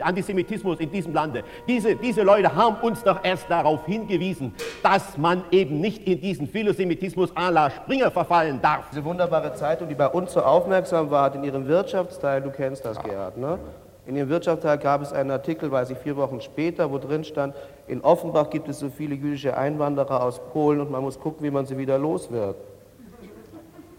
[0.00, 1.44] Antisemitismus in diesem Lande.
[1.68, 6.46] Diese, diese Leute haben uns doch erst darauf hingewiesen, dass man eben nicht in diesen
[6.46, 8.90] Philosemitismus à la Springer verfallen darf.
[8.90, 11.66] Diese wunderbare Zeitung, die bei uns so aufmerksam war, hat in ihrem
[12.02, 13.58] Wirtschaftsteil, du kennst das, Gerhard, ne?
[14.06, 17.54] In dem Wirtschaftsteil gab es einen Artikel, weiß ich, vier Wochen später, wo drin stand,
[17.86, 21.52] in Offenbach gibt es so viele jüdische Einwanderer aus Polen und man muss gucken, wie
[21.52, 22.56] man sie wieder los wird.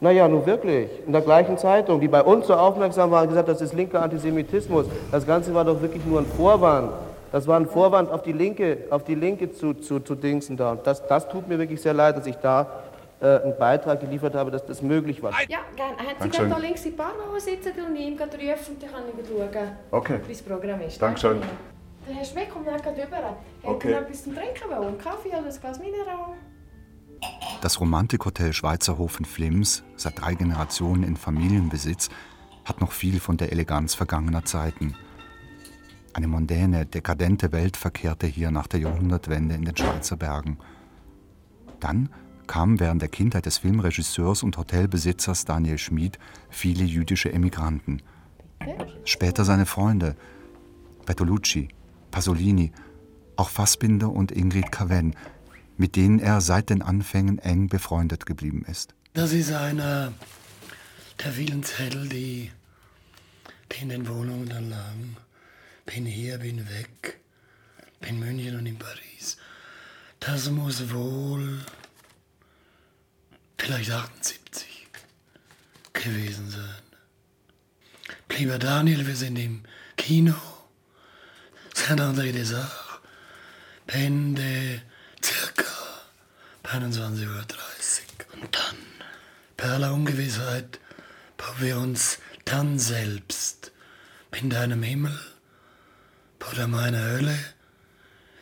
[0.01, 3.61] Naja, nun wirklich, in der gleichen Zeitung, die bei uns so aufmerksam waren, gesagt, das
[3.61, 4.87] ist linker Antisemitismus.
[5.09, 6.91] Das Ganze war doch wirklich nur ein Vorwand.
[7.31, 10.71] Das war ein Vorwand, auf die Linke, auf die Linke zu, zu, zu dingsen da.
[10.73, 12.67] Und das, das tut mir wirklich sehr leid, dass ich da
[13.23, 15.31] einen Beitrag geliefert habe, dass das möglich war.
[15.49, 15.97] Ja, gerne.
[16.19, 20.19] Haben Sie da links im Bahnhof sitzen und ihm rufen, dann kann ich schauen, okay.
[20.25, 21.01] wie das Programm ist.
[21.01, 21.41] Dankeschön.
[22.07, 23.37] Der Herr Schmeck kommt gerade rüber.
[23.63, 23.95] Okay.
[23.95, 24.87] Hat noch etwas zum Trinken wollen?
[24.89, 26.33] Einen Kaffee oder ein Glas Mineral?
[27.61, 32.09] Das Romantikhotel Schweizerhof in Flims, seit drei Generationen in Familienbesitz,
[32.65, 34.95] hat noch viel von der Eleganz vergangener Zeiten.
[36.13, 40.59] Eine mondäne, dekadente Welt verkehrte hier nach der Jahrhundertwende in den Schweizer Bergen.
[41.79, 42.09] Dann
[42.47, 48.01] kamen während der Kindheit des Filmregisseurs und Hotelbesitzers Daniel Schmid viele jüdische Emigranten.
[49.05, 50.15] Später seine Freunde
[51.05, 51.69] Bertolucci,
[52.11, 52.71] Pasolini,
[53.35, 55.15] auch Fassbinder und Ingrid Caven,
[55.77, 58.93] mit denen er seit den Anfängen eng befreundet geblieben ist.
[59.13, 60.13] Das ist einer
[61.23, 62.51] der vielen Zettel, die,
[63.71, 65.17] die in den Wohnungen dann lagen.
[65.85, 67.19] Bin hier, bin weg,
[67.99, 69.37] bin München und in Paris.
[70.19, 71.59] Das muss wohl
[73.57, 74.87] vielleicht 78
[75.93, 76.83] gewesen sein.
[78.37, 79.63] Lieber Daniel, wir sind im
[79.95, 80.35] Kino.
[81.73, 82.83] Saint-André des Arts.
[83.87, 84.81] Ende
[85.23, 85.63] circa
[86.63, 88.41] 21.30 Uhr.
[88.41, 88.77] Und dann,
[89.55, 90.79] Perla Ungewissheit,
[91.37, 93.71] wo wir uns dann selbst
[94.35, 95.19] in deinem Himmel
[96.51, 97.37] oder meiner Hölle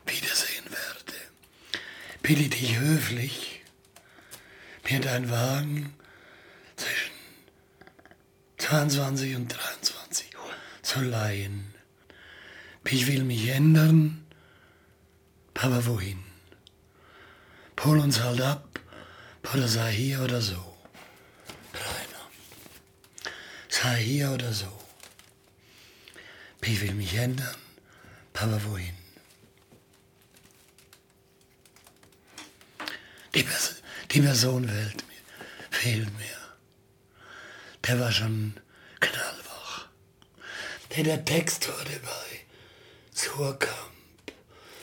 [0.05, 1.19] wiedersehen werde.
[2.21, 3.50] Bitte dich höflich,
[4.91, 5.93] mir dein Wagen
[6.75, 7.11] zwischen
[8.57, 11.73] 22 und 23 Uhr zu leihen.
[12.83, 14.25] Ich will mich ändern,
[15.53, 16.21] aber wohin?
[17.83, 18.79] Hol uns halt ab,
[19.53, 20.61] oder sei hier oder so.
[21.73, 22.25] Rainer,
[23.69, 24.71] sei hier oder so.
[26.61, 27.55] Ich will mich ändern,
[28.33, 28.95] aber wohin?
[33.33, 33.80] Die, Pers
[34.11, 36.41] die Person fehlt mir, fehlt mir.
[37.87, 38.59] Der war schon
[38.99, 39.87] knallwach.
[40.95, 42.39] Der, der Text wurde bei
[43.13, 43.71] Surkamp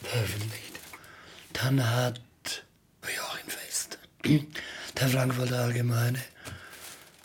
[0.03, 0.81] veröffentlicht.
[1.53, 2.21] Dann hat
[3.03, 3.99] Joachim Fest,
[4.99, 6.23] der Frankfurter Allgemeine,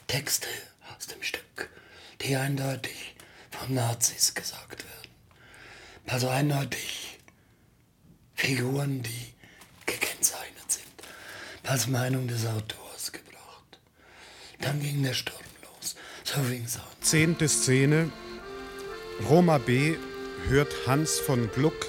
[0.07, 0.47] Texte
[0.95, 1.69] aus dem Stück,
[2.21, 3.15] die eindeutig
[3.51, 5.11] von Nazis gesagt werden.
[6.07, 7.19] Also eindeutig
[8.35, 9.33] Figuren, die
[11.63, 13.80] als Meinung des Autors gebracht.
[14.62, 15.95] Dann ging der Sturm los.
[16.23, 16.84] So fing's an.
[17.02, 18.12] Zehnte Szene.
[19.30, 19.95] Roma B.
[20.49, 21.86] hört Hans von Gluck,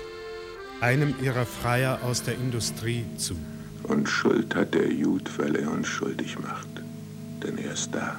[0.80, 3.36] einem ihrer Freier aus der Industrie, zu.
[3.82, 6.68] Und Schuld hat der Jud, weil er uns schuldig macht.
[7.42, 8.18] Denn er ist da.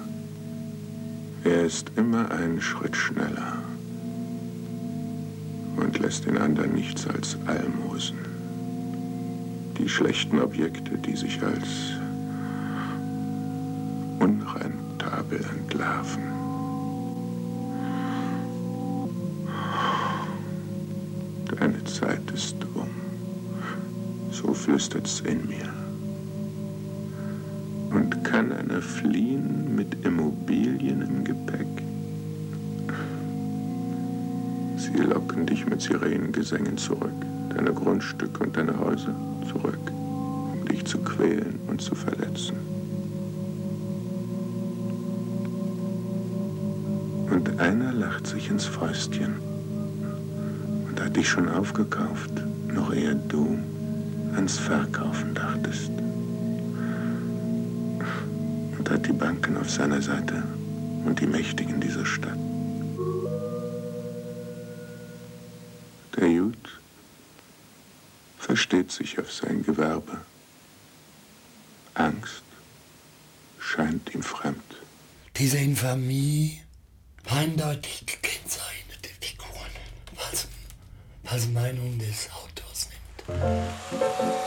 [1.44, 3.64] Er ist immer einen Schritt schneller
[5.78, 8.25] und lässt den anderen nichts als Almosen.
[9.86, 11.94] Die schlechten Objekte, die sich als
[14.20, 16.24] unrentabel entlarven.
[21.60, 22.88] Deine Zeit ist um.
[24.32, 25.72] So flüstert's in mir.
[27.96, 31.68] Und kann einer fliehen mit Immobilien im Gepäck?
[34.78, 37.14] Sie locken dich mit Sirenengesängen zurück,
[37.56, 39.14] deine Grundstücke und deine Häuser
[39.48, 39.92] zurück,
[40.54, 42.56] um dich zu quälen und zu verletzen.
[47.32, 49.36] Und einer lacht sich ins Fäustchen
[50.88, 52.32] und hat dich schon aufgekauft,
[52.74, 53.58] noch ehe du
[54.36, 55.92] ans Verkaufen dachtest.
[58.78, 60.44] Und hat die Banken auf seiner Seite
[61.06, 62.45] und die Mächtigen dieser Stadt.
[68.66, 70.22] Versteht sich auf sein Gewerbe.
[71.94, 72.42] Angst
[73.60, 74.64] scheint ihm fremd.
[75.38, 76.62] Diese Infamie
[77.30, 79.70] eindeutig gekennzeichnete Figuren,
[80.16, 80.48] was,
[81.24, 84.45] was Meinung des Autors nimmt.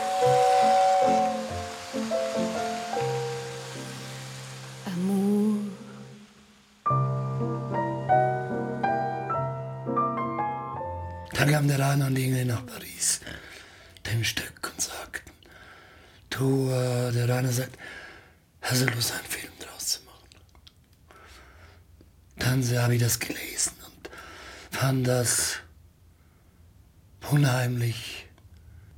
[22.48, 24.08] Dann habe ich das gelesen und
[24.74, 25.58] fand das
[27.30, 28.26] unheimlich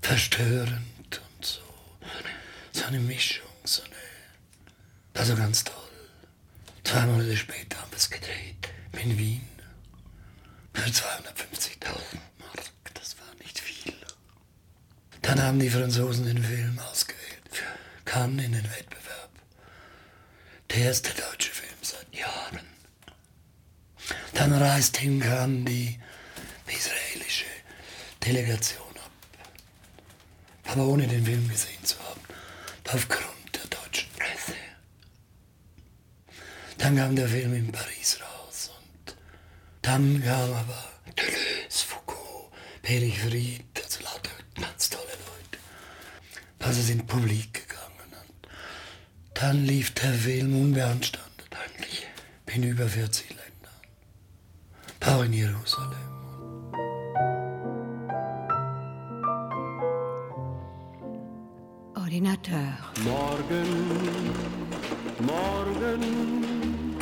[0.01, 1.61] verstörend und so.
[2.71, 3.93] So eine Mischung, so eine.
[5.15, 5.75] Also ganz toll.
[6.85, 8.69] Zwei Monate später haben wir es gedreht
[9.03, 9.49] in Wien.
[10.73, 11.99] Für 250.000
[12.39, 13.97] Mark, das war nicht viel.
[15.23, 17.65] Dann haben die Franzosen den Film ausgewählt für
[18.05, 19.31] Cannes in den Wettbewerb.
[20.71, 22.70] Der erste deutsche Film seit Jahren.
[24.35, 25.99] Dann reist Cannes die
[26.67, 27.47] israelische
[28.25, 29.11] Delegation ab.
[30.67, 32.21] Aber ohne den Film gesehen zu haben.
[32.93, 34.55] Aufgrund der deutschen Presse.
[36.79, 39.15] Dann kam der Film in Paris raus und
[39.83, 42.51] dann kam aber Deleuze, Foucault,
[42.83, 45.59] Peripherie, also lauter ganz tolle Leute.
[46.59, 48.49] Also sind publik gegangen und
[49.35, 52.07] dann lief der Film unbeanstandet eigentlich
[52.47, 53.37] in über 40
[55.07, 55.93] Auch in Jerusalem.
[61.95, 62.75] Ordinateur.
[63.05, 63.67] Morgen,
[65.27, 66.97] morgen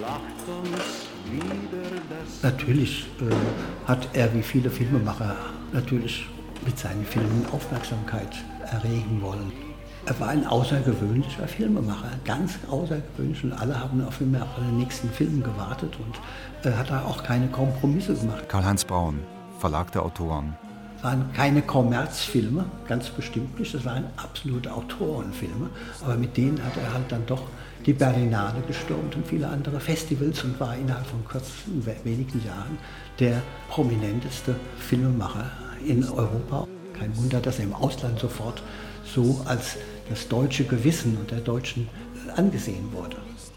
[0.00, 2.42] lacht uns wieder das.
[2.42, 5.36] Natürlich äh, hat er wie viele Filmemacher
[5.72, 6.28] natürlich
[6.64, 8.36] mit seinen Filmen Aufmerksamkeit
[8.70, 9.65] erregen wollen.
[10.06, 15.10] Er war ein außergewöhnlicher Filmemacher, ganz außergewöhnlich und alle haben auf ihn auf den nächsten
[15.10, 18.48] Film gewartet und äh, hat da auch keine Kompromisse gemacht.
[18.48, 19.18] Karl-Heinz Braun,
[19.58, 20.54] Verlag der Autoren.
[20.96, 25.70] Es waren keine Kommerzfilme, ganz bestimmt nicht, das waren absolute Autorenfilme,
[26.04, 27.42] aber mit denen hat er halt dann doch
[27.84, 32.78] die Berlinale gestürmt und viele andere Festivals und war innerhalb von kurzen, wenigen Jahren
[33.18, 35.50] der prominenteste Filmemacher
[35.84, 36.68] in Europa.
[36.96, 38.62] Kein Wunder, dass er im Ausland sofort
[39.04, 39.76] so als
[40.08, 41.88] das deutsche Gewissen und der Deutschen
[42.36, 43.16] angesehen wurde.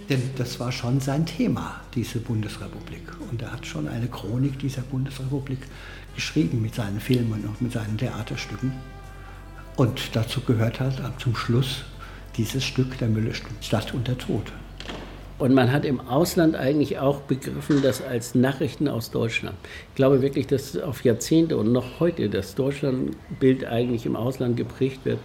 [0.10, 3.04] Denn das war schon sein Thema, diese Bundesrepublik.
[3.30, 5.60] Und er hat schon eine Chronik dieser Bundesrepublik
[6.16, 8.74] geschrieben mit seinen Filmen und mit seinen Theaterstücken.
[9.76, 11.84] Und dazu gehört halt zum Schluss
[12.38, 14.52] dieses Stück der Mülle Stadt und der Tod.
[15.38, 19.56] Und man hat im Ausland eigentlich auch begriffen, das als Nachrichten aus Deutschland.
[19.90, 25.00] Ich glaube wirklich, dass auf Jahrzehnte und noch heute das Deutschlandbild eigentlich im Ausland geprägt
[25.06, 25.20] wird,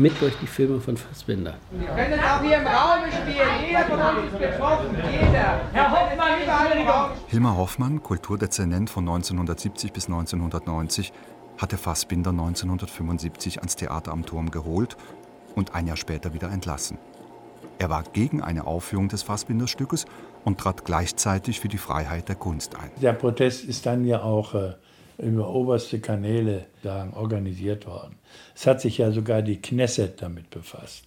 [0.00, 1.54] mit durch die Filme von Fassbinder.
[1.70, 3.48] Wir können auch hier im Raum spielen.
[3.66, 4.96] Jeder von uns ist betroffen.
[5.12, 5.60] Jeder.
[5.72, 6.30] Herr Hoffmann,
[7.28, 11.12] Hilmar Hoffmann, Kulturdezernent von 1970 bis 1990,
[11.58, 14.96] hatte Fassbinder 1975 ans Theater am Turm geholt
[15.54, 16.98] und ein Jahr später wieder entlassen.
[17.78, 20.06] Er war gegen eine Aufführung des Fassbinder-Stückes
[20.44, 22.90] und trat gleichzeitig für die Freiheit der Kunst ein.
[23.00, 24.74] Der Protest ist dann ja auch äh,
[25.20, 28.16] über oberste Kanäle sagen, organisiert worden.
[28.54, 31.04] Es hat sich ja sogar die Knesset damit befasst.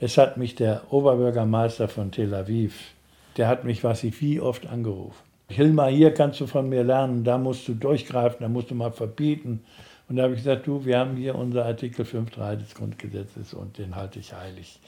[0.00, 2.92] Es hat mich der Oberbürgermeister von Tel Aviv,
[3.36, 5.22] der hat mich, was ich wie oft angerufen.
[5.48, 8.92] Hilmar, hier kannst du von mir lernen, da musst du durchgreifen, da musst du mal
[8.92, 9.64] verbieten.
[10.08, 13.78] Und da habe ich gesagt, du, wir haben hier unser Artikel 5.3 des Grundgesetzes und
[13.78, 14.80] den halte ich heilig.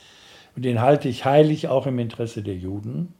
[0.56, 3.14] Und den halte ich heilig auch im Interesse der Juden,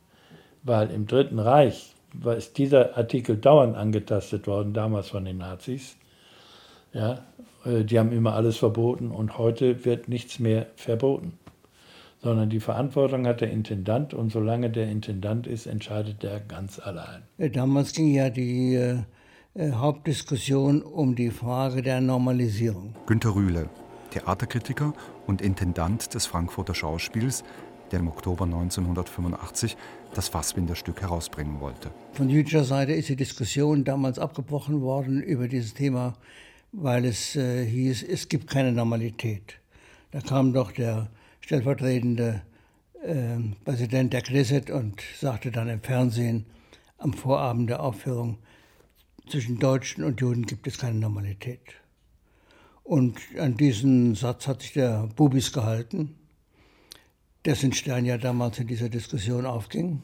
[0.63, 1.95] weil im Dritten Reich
[2.37, 5.97] ist dieser Artikel dauernd angetastet worden, damals von den Nazis.
[6.93, 7.25] Ja,
[7.65, 11.39] äh, die haben immer alles verboten und heute wird nichts mehr verboten,
[12.23, 17.23] sondern die Verantwortung hat der Intendant und solange der Intendant ist, entscheidet er ganz allein.
[17.39, 18.99] Damals ging ja die äh,
[19.55, 22.95] äh, Hauptdiskussion um die Frage der Normalisierung.
[23.07, 23.69] Günter Rühle,
[24.11, 24.93] Theaterkritiker
[25.27, 27.43] und Intendant des Frankfurter Schauspiels,
[27.93, 29.77] der im Oktober 1985
[30.15, 31.91] das Fassbinder-Stück herausbringen wollte.
[32.13, 36.15] Von jüdischer Seite ist die Diskussion damals abgebrochen worden über dieses Thema,
[36.73, 39.61] weil es äh, hieß, es gibt keine Normalität.
[40.11, 41.09] Da kam doch der
[41.41, 42.43] stellvertretende
[43.03, 46.47] äh, Präsident der Knesset und sagte dann im Fernsehen
[46.99, 48.39] am Vorabend der Aufführung,
[49.29, 51.61] zwischen Deutschen und Juden gibt es keine Normalität.
[52.83, 56.17] Und an diesen Satz hat sich der Bubis gehalten,
[57.45, 60.03] dessen Stern ja damals in dieser Diskussion aufging.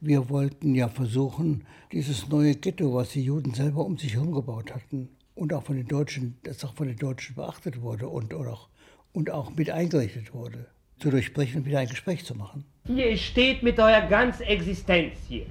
[0.00, 4.74] Wir wollten ja versuchen, dieses neue Ghetto, was die Juden selber um sich herum gebaut
[4.74, 8.46] hatten und auch von den Deutschen, das auch von den Deutschen beachtet wurde und, und,
[8.46, 8.68] auch,
[9.12, 10.66] und auch mit eingerichtet wurde,
[11.00, 12.64] zu durchbrechen und wieder ein Gespräch zu machen.
[12.86, 15.46] Ihr steht mit eurer ganzen Existenz hier.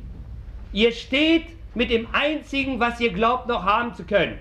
[0.71, 4.37] Ihr steht mit dem Einzigen, was ihr glaubt noch haben zu können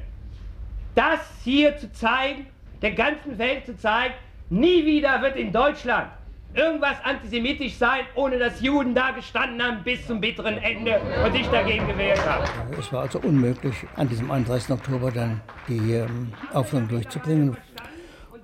[0.96, 2.46] das hier zu zeigen,
[2.82, 4.14] der ganzen Welt zu zeigen,
[4.50, 6.10] nie wieder wird in Deutschland
[6.54, 11.46] irgendwas antisemitisch sein, ohne dass Juden da gestanden haben bis zum bitteren Ende und sich
[11.48, 12.44] dagegen gewehrt haben.
[12.78, 14.70] Es war also unmöglich, an diesem 31.
[14.70, 17.56] Oktober dann die ähm, Aufführung durchzubringen.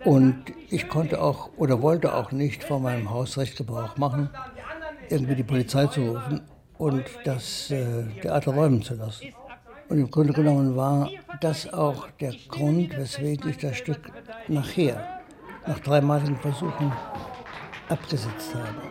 [0.05, 4.29] Und ich konnte auch oder wollte auch nicht von meinem Hausrecht Gebrauch machen,
[5.09, 6.41] irgendwie die Polizei zu rufen
[6.79, 9.29] und das äh, Theater räumen zu lassen.
[9.89, 11.09] Und im Grunde genommen war
[11.41, 14.11] das auch der Grund, weswegen ich das Stück
[14.49, 15.21] nachher,
[15.67, 16.93] nach dreimaligen Versuchen,
[17.93, 18.83] abgesetzt habe.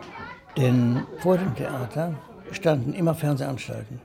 [0.56, 2.14] Denn vor dem Theater
[2.52, 4.00] standen immer Fernsehanstalten.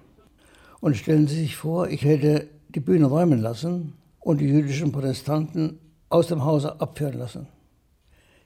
[0.79, 5.79] Und stellen Sie sich vor, ich hätte die Bühne räumen lassen und die jüdischen Protestanten
[6.09, 7.47] aus dem Hause abführen lassen.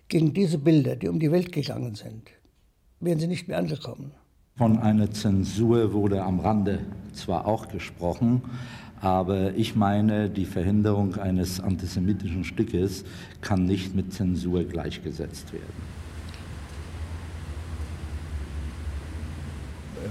[0.07, 2.29] Gegen diese Bilder, die um die Welt gegangen sind,
[2.99, 4.11] wären sie nicht mehr angekommen.
[4.57, 6.79] Von einer Zensur wurde am Rande
[7.13, 8.41] zwar auch gesprochen,
[8.99, 13.03] aber ich meine, die Verhinderung eines antisemitischen Stückes
[13.41, 16.00] kann nicht mit Zensur gleichgesetzt werden.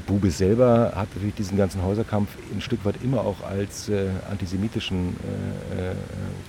[0.07, 5.17] Bube selber hat natürlich diesen ganzen Häuserkampf ein Stück weit immer auch als äh, antisemitischen
[5.77, 5.95] äh, äh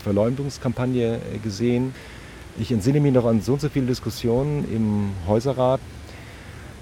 [0.04, 1.94] Verleumdungskampagne äh, gesehen.
[2.60, 5.80] Ich entsinne mich noch an so und so viele Diskussionen im Häuserrat,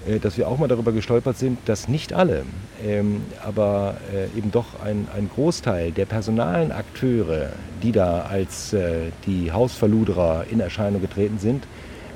[0.06, 2.44] äh, dass wir auch mal darüber gestolpert sind, dass nicht alle,
[2.84, 7.50] ähm, aber äh, eben doch ein, ein Großteil der personalen Akteure,
[7.82, 11.64] die da als äh, die Hausverluderer in Erscheinung getreten sind,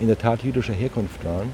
[0.00, 1.50] in der Tat jüdischer Herkunft waren.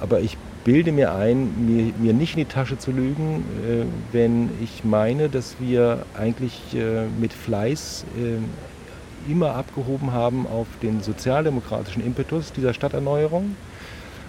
[0.00, 0.36] Aber ich
[0.66, 5.28] bilde mir ein, mir, mir, nicht in die Tasche zu lügen, äh, wenn ich meine,
[5.28, 12.74] dass wir eigentlich äh, mit Fleiß äh, immer abgehoben haben auf den sozialdemokratischen Impetus dieser
[12.74, 13.54] Stadterneuerung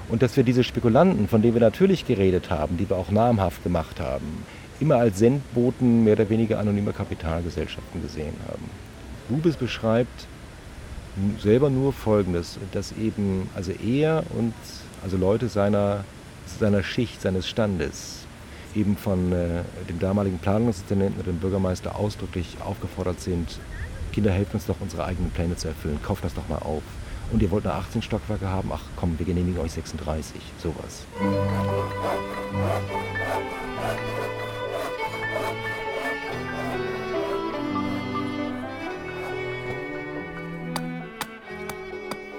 [0.09, 3.63] und dass wir diese Spekulanten, von denen wir natürlich geredet haben, die wir auch namhaft
[3.63, 4.45] gemacht haben,
[4.79, 8.69] immer als Sendboten mehr oder weniger anonymer Kapitalgesellschaften gesehen haben.
[9.29, 10.27] Lubes beschreibt
[11.41, 14.53] selber nur Folgendes, dass eben also er und
[15.03, 16.05] also Leute seiner,
[16.47, 18.25] seiner Schicht, seines Standes
[18.75, 23.59] eben von äh, dem damaligen Planungsintendenten und dem Bürgermeister ausdrücklich aufgefordert sind,
[24.11, 26.83] Kinder, helft uns doch, unsere eigenen Pläne zu erfüllen, kauft das doch mal auf.
[27.31, 31.05] Und ihr wollt nur 18 Stockwerke haben, ach komm, wir genehmigen euch 36, sowas.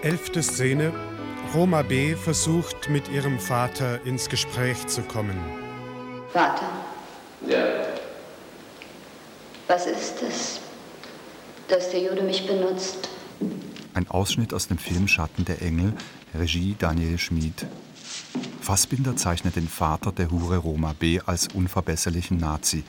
[0.03, 0.43] 11.
[0.43, 1.08] Szene.
[1.55, 2.14] Roma B.
[2.14, 5.40] versucht mit ihrem Vater ins Gespräch zu kommen.
[6.30, 6.68] Vater?
[7.46, 7.86] Ja.
[9.66, 10.61] Was ist es,
[11.68, 13.09] dass der Jude mich benutzt?
[13.94, 15.94] Ein Ausschnitt aus dem Film Schatten der Engel,
[16.38, 17.66] Regie Daniel Schmid.
[18.61, 21.20] Fassbinder zeichnet den Vater der Hure Roma B.
[21.24, 22.84] als unverbesserlichen Nazi.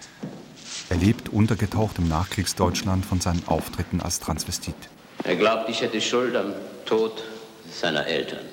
[0.89, 4.75] Er lebt untergetaucht im Nachkriegsdeutschland von seinen Auftritten als Transvestit.
[5.23, 6.53] Er glaubt, ich hätte Schuld am
[6.85, 7.23] Tod
[7.71, 8.48] seiner Eltern.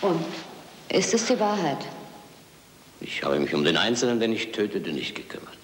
[0.00, 0.24] Und?
[0.88, 1.78] Ist es die Wahrheit?
[3.00, 5.58] Ich habe mich um den Einzelnen, den ich tötete, nicht gekümmert.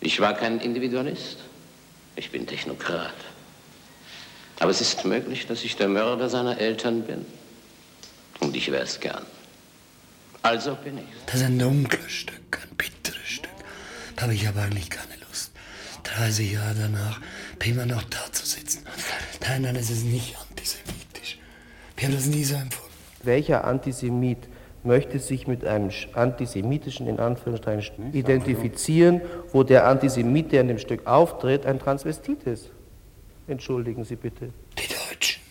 [0.00, 1.38] Ich war kein Individualist.
[2.16, 3.14] Ich bin Technokrat.
[4.58, 7.24] Aber es ist möglich, dass ich der Mörder seiner Eltern bin.
[8.40, 9.24] Und ich wäre es gern.
[10.42, 11.04] Also bin ich.
[11.26, 13.50] Das ist ein dunkles Stück, ein bitteres Stück.
[14.16, 15.52] Da habe ich aber eigentlich keine Lust.
[16.04, 17.20] 30 Jahre danach
[17.64, 18.84] immer noch da zu sitzen.
[19.42, 20.89] Nein, nein, es ist nicht antisemitisch.
[22.00, 22.94] Wir haben das nie so empfunden.
[23.24, 24.38] Welcher Antisemit
[24.84, 29.20] möchte sich mit einem antisemitischen, in Anführungszeichen, identifizieren,
[29.52, 32.70] wo der Antisemit, der in dem Stück auftritt, ein Transvestit ist?
[33.48, 34.48] Entschuldigen Sie bitte.
[34.78, 35.42] Die Deutschen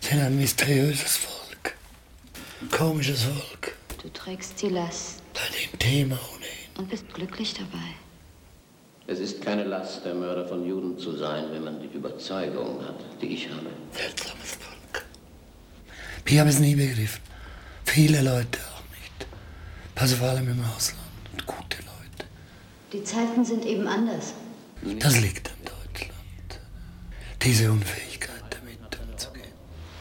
[0.00, 1.76] sind ein mysteriöses Volk.
[2.72, 3.76] Komisches Volk.
[4.02, 5.22] Du trägst die Last.
[5.32, 6.76] Bei dem Thema ohnehin.
[6.76, 7.94] Und bist glücklich dabei.
[9.06, 12.96] Es ist keine Last, der Mörder von Juden zu sein, wenn man die Überzeugung hat,
[13.22, 13.68] die ich habe.
[16.24, 17.20] Wir haben es nie begriffen.
[17.84, 19.26] Viele Leute auch nicht.
[19.94, 21.00] Also vor allem im Ausland.
[21.32, 22.28] Und gute Leute.
[22.92, 24.32] Die Zeiten sind eben anders.
[24.98, 26.60] Das liegt an Deutschland.
[27.42, 29.52] Diese Unfähigkeit, damit umzugehen.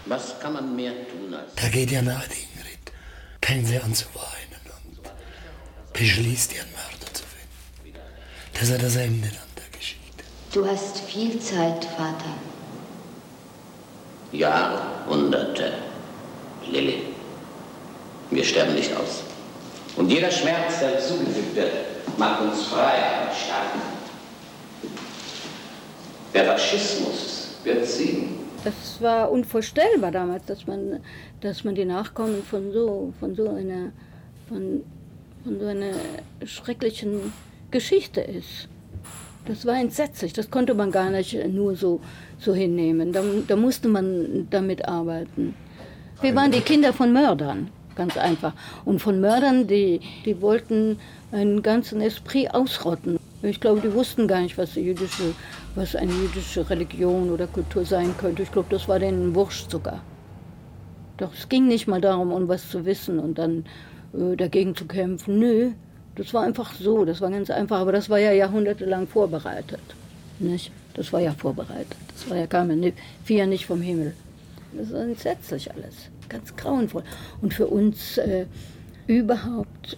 [0.05, 1.55] Was kann man mehr tun als...
[1.55, 2.91] Da geht ja die Ingrid.
[3.41, 6.93] Fängt sie an zu weinen und beschließt ihren Mörder.
[8.53, 10.23] Das ist das Ende dann der Geschichte.
[10.53, 12.37] Du hast viel Zeit, Vater.
[14.31, 15.73] Jahrhunderte,
[16.71, 17.03] Lilly.
[18.31, 19.23] Wir sterben nicht aus.
[19.95, 21.71] Und jeder Schmerz, der zugefügt wird,
[22.17, 23.67] macht uns frei und stark.
[26.33, 28.39] Der Faschismus wird siegen.
[28.63, 30.99] Das war unvorstellbar damals, dass man,
[31.41, 33.91] dass man die Nachkommen von so, von so einer,
[34.47, 34.83] von,
[35.43, 35.93] von so einer
[36.45, 37.33] schrecklichen
[37.69, 38.69] Geschichte ist.
[39.45, 41.99] Das war entsetzlich, das konnte man gar nicht nur so,
[42.39, 43.11] so hinnehmen.
[43.11, 45.53] Da, da musste man damit arbeiten.
[46.21, 48.53] Wir waren die Kinder von Mördern, ganz einfach.
[48.85, 50.97] Und von Mördern, die, die wollten
[51.31, 53.19] einen ganzen Esprit ausrotten.
[53.41, 55.35] Ich glaube, die wussten gar nicht, was, jüdische,
[55.75, 58.43] was eine jüdische Religion oder Kultur sein könnte.
[58.43, 60.01] Ich glaube, das war denen wurscht sogar.
[61.17, 63.65] Doch es ging nicht mal darum, um was zu wissen und dann
[64.13, 65.39] äh, dagegen zu kämpfen.
[65.39, 65.71] Nö,
[66.15, 69.81] das war einfach so, das war ganz einfach, aber das war ja jahrhundertelang vorbereitet.
[70.39, 70.71] Nicht?
[70.93, 71.97] Das war ja vorbereitet.
[72.13, 74.13] Das war ja, kam ja nicht, fiel ja nicht vom Himmel.
[74.77, 77.03] Das ist entsetzlich alles, ganz grauenvoll.
[77.41, 78.45] Und für uns äh,
[79.07, 79.97] überhaupt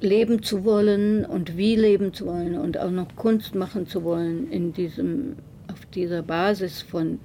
[0.00, 4.50] leben zu wollen und wie leben zu wollen und auch noch Kunst machen zu wollen
[4.50, 5.36] in diesem,
[5.70, 7.18] auf dieser Basis von,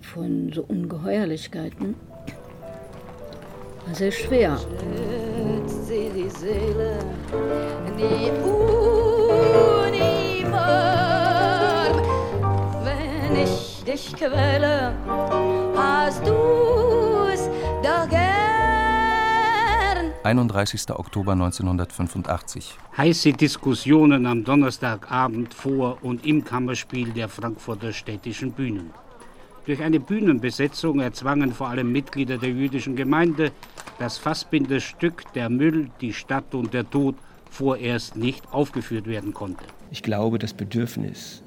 [0.00, 1.94] von so Ungeheuerlichkeiten,
[3.86, 4.58] war sehr schwer.
[5.66, 6.98] Sie die Seele,
[7.98, 8.85] die Uniform.
[14.16, 14.92] Quäle,
[15.76, 17.48] hast du's
[17.82, 18.36] doch gern.
[20.22, 20.90] 31.
[20.90, 22.74] Oktober 1985.
[22.96, 28.90] Heiße Diskussionen am Donnerstagabend vor und im Kammerspiel der Frankfurter Städtischen Bühnen.
[29.66, 33.52] Durch eine Bühnenbesetzung erzwangen vor allem Mitglieder der jüdischen Gemeinde
[33.98, 37.16] das Fassbinderstück Der Müll, die Stadt und der Tod
[37.50, 39.64] vorerst nicht aufgeführt werden konnte.
[39.90, 41.42] Ich glaube, das Bedürfnis,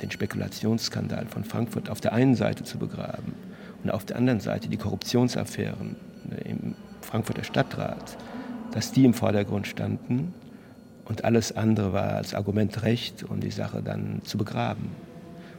[0.00, 3.34] den Spekulationsskandal von Frankfurt auf der einen Seite zu begraben
[3.82, 5.96] und auf der anderen Seite die Korruptionsaffären
[6.30, 8.16] äh, im Frankfurter Stadtrat,
[8.70, 10.34] dass die im Vordergrund standen
[11.04, 14.90] und alles andere war als Argument recht und die Sache dann zu begraben.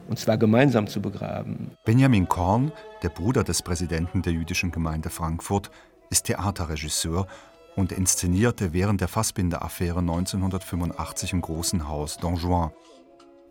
[0.08, 1.72] Und zwar gemeinsam zu begraben.
[1.86, 2.72] Benjamin Korn,
[3.04, 5.72] der Bruder des Präsidenten der jüdischen Gemeinde Frankfurt,
[6.10, 7.28] ist Theaterregisseur
[7.76, 12.72] und inszenierte während der Fassbinder-Affäre 1985 im Großen Haus Don Juan.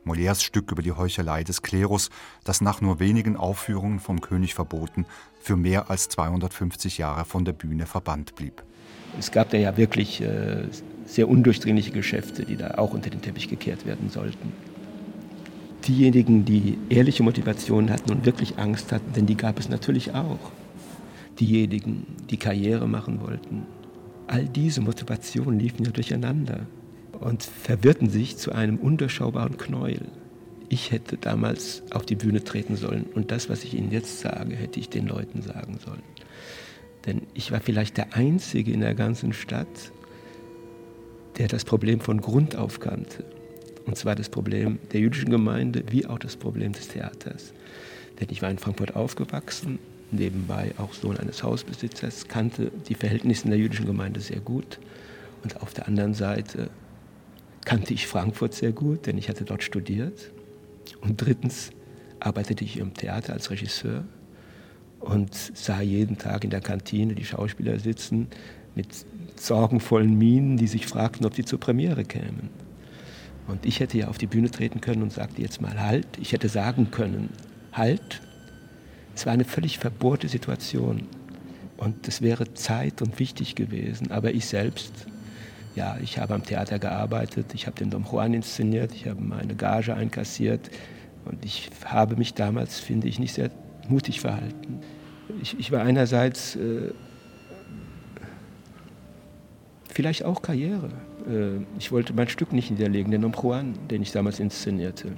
[0.04, 2.10] Molières Stück über die Heuchelei des Klerus,
[2.44, 5.06] das nach nur wenigen Aufführungen vom König verboten,
[5.40, 8.62] für mehr als 250 Jahre von der Bühne verbannt blieb.
[9.18, 10.64] Es gab da ja wirklich äh,
[11.06, 14.52] sehr undurchdringliche Geschäfte, die da auch unter den Teppich gekehrt werden sollten.
[15.86, 20.38] Diejenigen, die ehrliche Motivation hatten und wirklich Angst hatten, denn die gab es natürlich auch.
[21.40, 23.66] Diejenigen, die Karriere machen wollten.
[24.28, 26.66] All diese Motivationen liefen ja durcheinander
[27.22, 30.06] und verwirrten sich zu einem undurchschaubaren Knäuel.
[30.68, 34.56] Ich hätte damals auf die Bühne treten sollen und das, was ich Ihnen jetzt sage,
[34.56, 36.02] hätte ich den Leuten sagen sollen.
[37.06, 39.92] Denn ich war vielleicht der Einzige in der ganzen Stadt,
[41.38, 43.24] der das Problem von Grund auf kannte.
[43.86, 47.52] Und zwar das Problem der jüdischen Gemeinde wie auch das Problem des Theaters.
[48.20, 49.78] Denn ich war in Frankfurt aufgewachsen,
[50.12, 54.78] nebenbei auch Sohn eines Hausbesitzers, kannte die Verhältnisse in der jüdischen Gemeinde sehr gut.
[55.42, 56.70] Und auf der anderen Seite
[57.64, 60.30] kannte ich Frankfurt sehr gut, denn ich hatte dort studiert.
[61.00, 61.70] Und drittens
[62.20, 64.04] arbeitete ich im Theater als Regisseur
[65.00, 68.28] und sah jeden Tag in der Kantine die Schauspieler sitzen
[68.74, 68.88] mit
[69.36, 72.50] sorgenvollen Mienen, die sich fragten, ob sie zur Premiere kämen.
[73.48, 76.06] Und ich hätte ja auf die Bühne treten können und sagte jetzt mal Halt.
[76.20, 77.30] Ich hätte sagen können,
[77.72, 78.22] Halt.
[79.14, 81.08] Es war eine völlig verbohrte Situation.
[81.76, 84.12] Und es wäre Zeit und wichtig gewesen.
[84.12, 84.92] Aber ich selbst,
[85.74, 89.54] ja, ich habe am Theater gearbeitet, ich habe den Don Juan inszeniert, ich habe meine
[89.54, 90.70] Gage einkassiert.
[91.24, 93.50] Und ich habe mich damals, finde ich, nicht sehr
[93.88, 94.80] mutig verhalten.
[95.40, 96.92] Ich, ich war einerseits äh,
[99.88, 100.90] vielleicht auch Karriere.
[101.28, 105.12] Äh, ich wollte mein Stück nicht niederlegen, den Nom Juan, den ich damals inszenierte.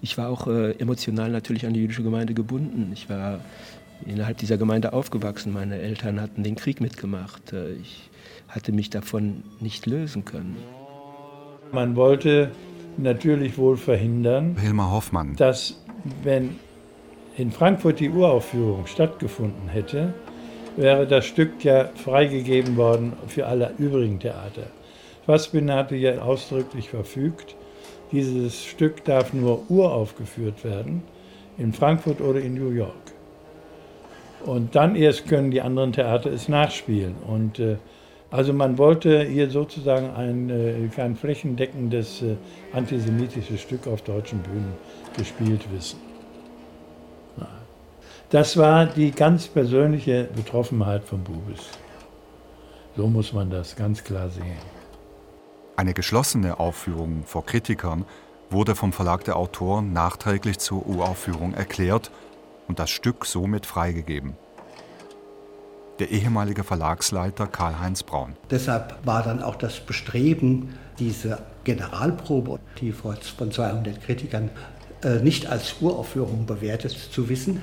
[0.00, 2.90] Ich war auch äh, emotional natürlich an die jüdische Gemeinde gebunden.
[2.92, 3.40] Ich war
[4.06, 5.52] innerhalb dieser Gemeinde aufgewachsen.
[5.52, 7.52] Meine Eltern hatten den Krieg mitgemacht.
[7.52, 8.10] Äh, ich
[8.48, 10.56] hatte mich davon nicht lösen können.
[11.72, 12.50] Man wollte
[12.96, 15.36] natürlich wohl verhindern, Hilmar Hoffmann.
[15.36, 15.80] dass
[16.22, 16.56] wenn
[17.36, 20.14] in Frankfurt die Uraufführung stattgefunden hätte,
[20.76, 24.62] wäre das Stück ja freigegeben worden für alle übrigen Theater.
[25.26, 27.54] Fassbinder hatte ja ausdrücklich verfügt,
[28.12, 31.02] dieses Stück darf nur uraufgeführt werden,
[31.58, 33.07] in Frankfurt oder in New York.
[34.44, 37.16] Und dann erst können die anderen Theater es nachspielen.
[37.26, 37.76] Und äh,
[38.30, 42.36] also man wollte hier sozusagen ein, äh, kein flächendeckendes äh,
[42.72, 44.72] antisemitisches Stück auf deutschen Bühnen
[45.16, 45.98] gespielt wissen.
[48.30, 51.60] Das war die ganz persönliche Betroffenheit von Bubis.
[52.94, 54.58] So muss man das ganz klar sehen.
[55.76, 58.04] Eine geschlossene Aufführung vor Kritikern
[58.50, 62.10] wurde vom Verlag der Autoren nachträglich zur Uraufführung erklärt
[62.68, 64.34] und das Stück somit freigegeben.
[65.98, 68.36] Der ehemalige Verlagsleiter Karl-Heinz Braun.
[68.50, 73.16] Deshalb war dann auch das Bestreben, diese Generalprobe, die von
[73.50, 74.50] 200 Kritikern
[75.02, 77.60] äh, nicht als Uraufführung bewertet zu wissen,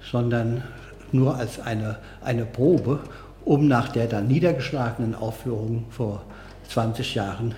[0.00, 0.64] sondern
[1.12, 3.00] nur als eine, eine Probe,
[3.44, 6.24] um nach der dann niedergeschlagenen Aufführung vor
[6.68, 7.54] 20 Jahren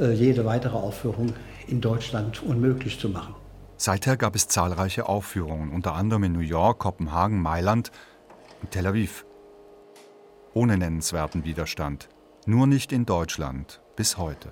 [0.00, 1.32] äh, jede weitere Aufführung
[1.66, 3.34] in Deutschland unmöglich zu machen.
[3.80, 7.92] Seither gab es zahlreiche Aufführungen, unter anderem in New York, Kopenhagen, Mailand
[8.60, 9.24] und Tel Aviv.
[10.52, 12.08] Ohne nennenswerten Widerstand.
[12.44, 14.50] Nur nicht in Deutschland bis heute.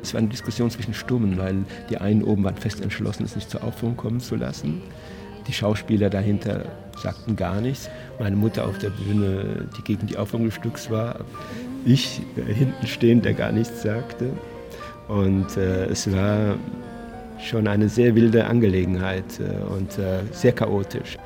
[0.00, 3.50] Es war eine Diskussion zwischen Stummen, weil die einen oben waren fest entschlossen, es nicht
[3.50, 4.80] zur Aufführung kommen zu lassen.
[5.46, 6.64] Die Schauspieler dahinter
[6.96, 7.90] sagten gar nichts.
[8.18, 11.26] Meine Mutter auf der Bühne, die gegen die Aufführung des Stücks war.
[11.84, 14.30] Ich äh, hinten stehend, der gar nichts sagte.
[15.08, 16.56] Und äh, es war
[17.40, 21.16] schon eine sehr wilde Angelegenheit äh, und äh, sehr chaotisch.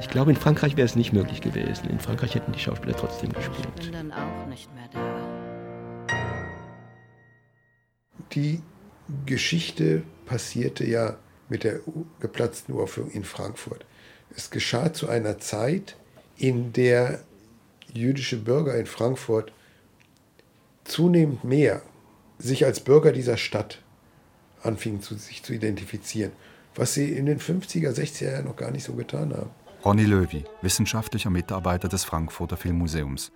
[0.00, 1.90] Ich glaube, in Frankreich wäre es nicht möglich gewesen.
[1.90, 3.68] In Frankreich hätten die Schauspieler trotzdem gespielt.
[3.78, 5.00] Ich bin dann auch nicht mehr da.
[8.32, 8.60] Die
[9.26, 11.16] Geschichte passierte ja
[11.48, 11.80] mit der
[12.20, 13.84] geplatzten Uraufführung in Frankfurt.
[14.36, 15.96] Es geschah zu einer Zeit,
[16.36, 17.20] in der
[17.92, 19.52] jüdische Bürger in Frankfurt
[20.88, 21.82] zunehmend mehr
[22.38, 23.82] sich als Bürger dieser Stadt
[24.62, 26.32] anfingen, zu, sich zu identifizieren,
[26.74, 29.50] was sie in den 50er, 60er Jahren noch gar nicht so getan haben.
[29.84, 33.32] Ronny Löwy, wissenschaftlicher Mitarbeiter des Frankfurter Filmmuseums.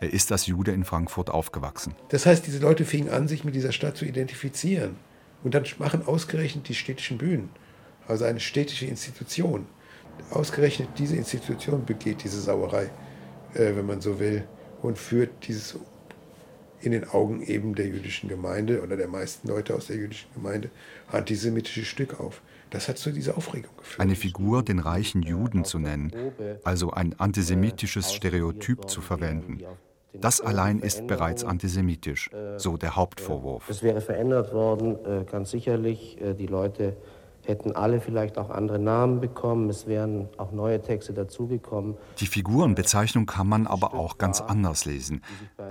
[0.00, 1.94] Er ist als Jude in Frankfurt aufgewachsen.
[2.08, 4.96] Das heißt, diese Leute fingen an, sich mit dieser Stadt zu identifizieren.
[5.44, 7.50] Und dann machen ausgerechnet die städtischen Bühnen
[8.08, 9.66] also eine städtische Institution.
[10.30, 12.90] Ausgerechnet diese Institution begeht diese Sauerei,
[13.54, 14.44] äh, wenn man so will,
[14.82, 15.78] und führt dieses
[16.82, 20.70] in den Augen eben der jüdischen Gemeinde oder der meisten Leute aus der jüdischen Gemeinde
[21.10, 22.42] antisemitische Stück auf.
[22.70, 24.00] Das hat zu dieser Aufregung geführt.
[24.00, 26.12] Eine Figur den reichen Juden zu nennen,
[26.64, 29.60] also ein antisemitisches Stereotyp zu verwenden.
[30.14, 33.68] Das allein ist bereits antisemitisch, so der Hauptvorwurf.
[33.68, 36.20] Es wäre verändert worden, äh, ganz sicherlich.
[36.20, 36.96] Äh, die Leute
[37.46, 39.68] hätten alle vielleicht auch andere Namen bekommen.
[39.68, 41.96] Es wären auch neue Texte dazugekommen.
[42.18, 45.22] Die Figurenbezeichnung kann man aber auch ganz anders lesen,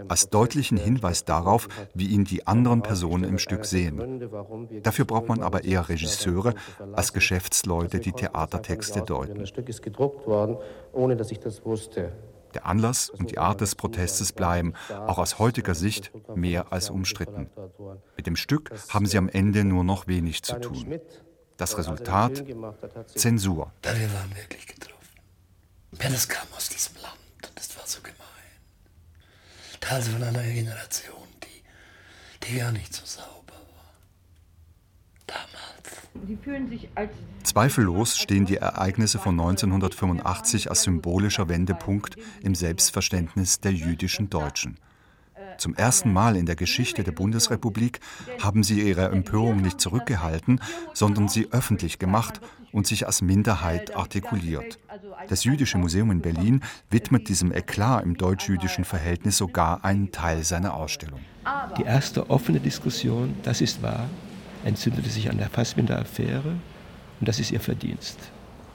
[0.07, 4.21] als deutlichen Hinweis darauf, wie ihn die anderen Personen im Stück sehen.
[4.83, 6.53] Dafür braucht man aber eher Regisseure
[6.93, 9.39] als Geschäftsleute, die Theatertexte deuten.
[9.39, 10.57] Das Stück ist gedruckt worden,
[10.93, 12.11] ohne dass ich das wusste.
[12.53, 14.73] Der Anlass und die Art des Protestes bleiben,
[15.07, 17.49] auch aus heutiger Sicht, mehr als umstritten.
[18.17, 20.99] Mit dem Stück haben sie am Ende nur noch wenig zu tun.
[21.61, 22.43] Das Resultat?
[23.13, 23.71] Zensur.
[23.83, 24.95] Da wir waren wirklich getroffen.
[25.91, 27.13] Denn es kam aus diesem Land
[27.47, 28.17] und es war so gemein.
[29.79, 33.93] Teils von einer Generation, die, die gar nicht so sauber war.
[35.27, 36.27] Damals.
[36.27, 37.11] Sie fühlen sich als
[37.43, 44.79] Zweifellos stehen die Ereignisse von 1985 als symbolischer Wendepunkt im Selbstverständnis der jüdischen Deutschen.
[45.61, 47.99] Zum ersten Mal in der Geschichte der Bundesrepublik
[48.41, 50.59] haben sie ihre Empörung nicht zurückgehalten,
[50.95, 52.41] sondern sie öffentlich gemacht
[52.71, 54.79] und sich als Minderheit artikuliert.
[55.29, 60.73] Das Jüdische Museum in Berlin widmet diesem Eklat im deutsch-jüdischen Verhältnis sogar einen Teil seiner
[60.73, 61.19] Ausstellung.
[61.77, 64.09] Die erste offene Diskussion, das ist wahr,
[64.65, 66.55] entzündete sich an der Fassbinder-Affäre
[67.19, 68.17] und das ist ihr Verdienst.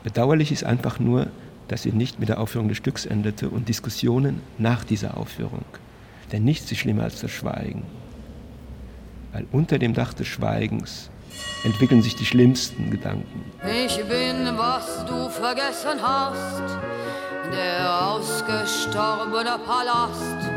[0.04, 1.30] Bedauerlich ist einfach nur,
[1.66, 5.64] dass sie nicht mit der Aufführung des Stücks endete und Diskussionen nach dieser Aufführung.
[6.32, 7.84] Denn nichts ist schlimmer als das Schweigen.
[9.32, 11.10] Weil unter dem Dach des Schweigens
[11.64, 13.44] entwickeln sich die schlimmsten Gedanken.
[13.84, 16.62] Ich bin, was du vergessen hast,
[17.52, 20.55] der ausgestorbene Palast.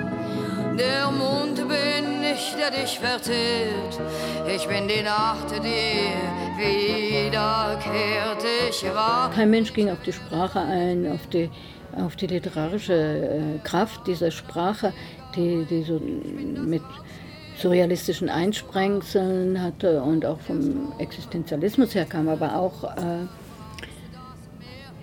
[0.77, 3.99] Der Mond bin ich, der dich verzehrt.
[4.47, 6.09] Ich bin die Nacht, die
[6.57, 8.43] wiederkehrt.
[8.69, 9.31] Ich war.
[9.31, 11.49] Kein Mensch ging auf die Sprache ein, auf die,
[11.95, 14.93] auf die literarische äh, Kraft dieser Sprache,
[15.35, 16.83] die, die so mit
[17.57, 23.25] surrealistischen Einsprengseln hatte und auch vom Existenzialismus her kam, aber auch äh,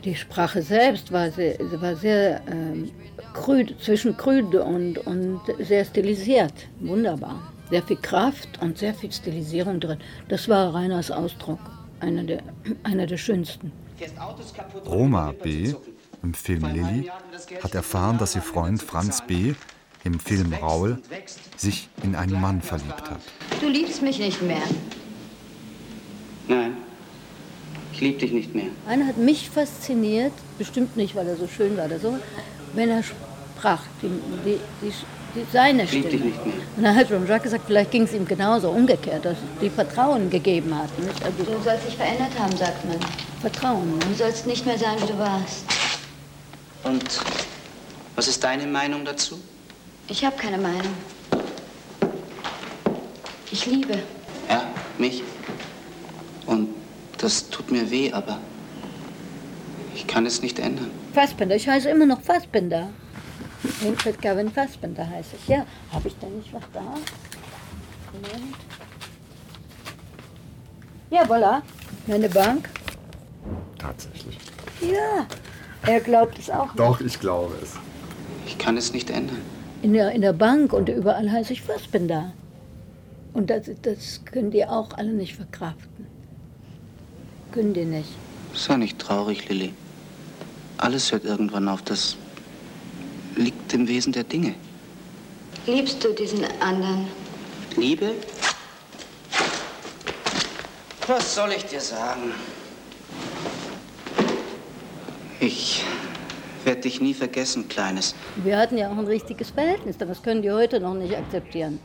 [0.07, 2.89] die Sprache selbst war sehr, war sehr äh,
[3.35, 6.55] krüd, zwischen krüde und, und sehr stilisiert.
[6.81, 7.53] Wunderbar.
[7.71, 9.99] Sehr viel Kraft und sehr viel Stilisierung drin.
[10.29, 11.59] Das war Reiners Ausdruck,
[11.99, 12.43] einer der,
[12.85, 13.73] einer der schönsten.
[14.87, 15.75] Roma B.
[16.23, 17.11] im Film Lilly
[17.63, 19.55] hat erfahren, dass ihr Freund Franz B.
[20.05, 20.99] im Film Raul
[21.57, 23.21] sich in einen Mann verliebt hat.
[23.61, 24.63] Du liebst mich nicht mehr.
[26.47, 26.77] Nein,
[27.97, 28.66] ich liebe dich nicht mehr.
[28.86, 32.18] Einer hat mich fasziniert, bestimmt nicht, weil er so schön war oder so,
[32.74, 34.09] wenn er sprach, die,
[34.44, 34.92] die, die,
[35.34, 36.24] die seine Ich liebe Stimme.
[36.24, 36.55] dich nicht mehr.
[36.76, 40.76] Und dann hat Jean-Jacques gesagt, vielleicht ging es ihm genauso umgekehrt, dass die Vertrauen gegeben
[40.76, 40.90] hat.
[40.99, 41.24] Nicht?
[41.24, 42.99] Also Du sollst dich verändert haben, sagt man.
[43.40, 43.99] Vertrauen.
[43.99, 45.64] Du sollst nicht mehr sein, wie du warst.
[46.84, 47.03] Und
[48.14, 49.38] was ist deine Meinung dazu?
[50.09, 50.92] Ich habe keine Meinung.
[53.51, 53.99] Ich liebe.
[54.51, 54.64] Ja,
[54.99, 55.22] mich.
[56.44, 56.68] Und
[57.19, 58.39] das tut mir weh, aber
[59.95, 60.91] ich kann es nicht ändern.
[61.14, 62.91] Fassbinder, ich heiße immer noch Fassbinder.
[63.81, 65.49] Winfried Gavin Fassbinder heiße ich.
[65.49, 66.81] Ja, habe ich da nicht was da?
[66.81, 68.55] Moment.
[71.11, 71.62] Ja, voilà.
[72.07, 72.69] Meine Bank.
[73.79, 74.39] Tatsächlich.
[74.81, 75.27] Ja,
[75.87, 76.75] er glaubt es auch.
[76.75, 77.75] Doch, ich glaube es.
[78.47, 79.41] Ich kann es nicht ändern.
[79.83, 82.33] In der, in der Bank und überall heiße ich Fassbinder.
[83.33, 86.07] Und das, das können die auch alle nicht verkraften.
[87.57, 88.11] Können die nicht.
[88.53, 89.73] Sei nicht traurig, Lilly.
[90.77, 91.81] Alles hört irgendwann auf.
[91.81, 92.15] Das
[93.35, 94.55] liegt im Wesen der Dinge.
[95.67, 97.07] Liebst du diesen anderen?
[97.75, 98.11] Liebe?
[101.07, 102.35] Was soll ich dir sagen?
[105.41, 105.83] Ich
[106.65, 108.15] werde dich nie vergessen, Kleines.
[108.45, 111.81] Wir hatten ja auch ein richtiges Verhältnis, das können die heute noch nicht akzeptieren.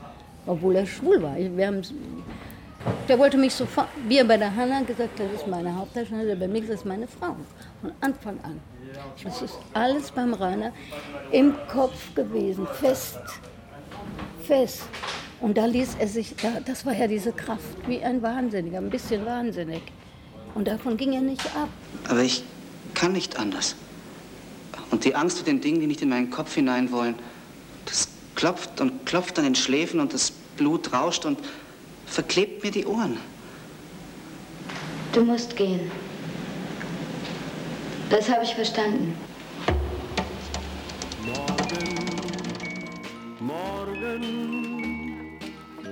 [0.48, 1.38] Obwohl er schwul war.
[1.38, 1.82] Wir haben,
[3.12, 6.36] der wollte mich sofort, wie er bei der Hanna gesagt das ist meine Hauptdarstellerin, er
[6.38, 7.36] bei mir das ist meine Frau.
[7.82, 8.58] Von Anfang an.
[9.22, 10.72] Das ist alles beim Rainer
[11.30, 13.20] im Kopf gewesen, fest,
[14.48, 14.84] fest.
[15.42, 18.90] Und da ließ er sich, da, das war ja diese Kraft, wie ein Wahnsinniger, ein
[18.90, 19.82] bisschen wahnsinnig.
[20.56, 21.68] Und davon ging er nicht ab.
[22.08, 22.46] Aber ich
[22.94, 23.76] kann nicht anders.
[24.90, 27.16] Und die Angst vor den Dingen, die nicht in meinen Kopf hinein wollen,
[27.84, 31.40] das klopft und klopft an den Schläfen und das Blut rauscht und
[32.12, 33.18] verklebt mir die Ohren.
[35.14, 35.90] Du musst gehen.
[38.10, 39.16] Das habe ich verstanden.
[43.40, 45.30] Morgen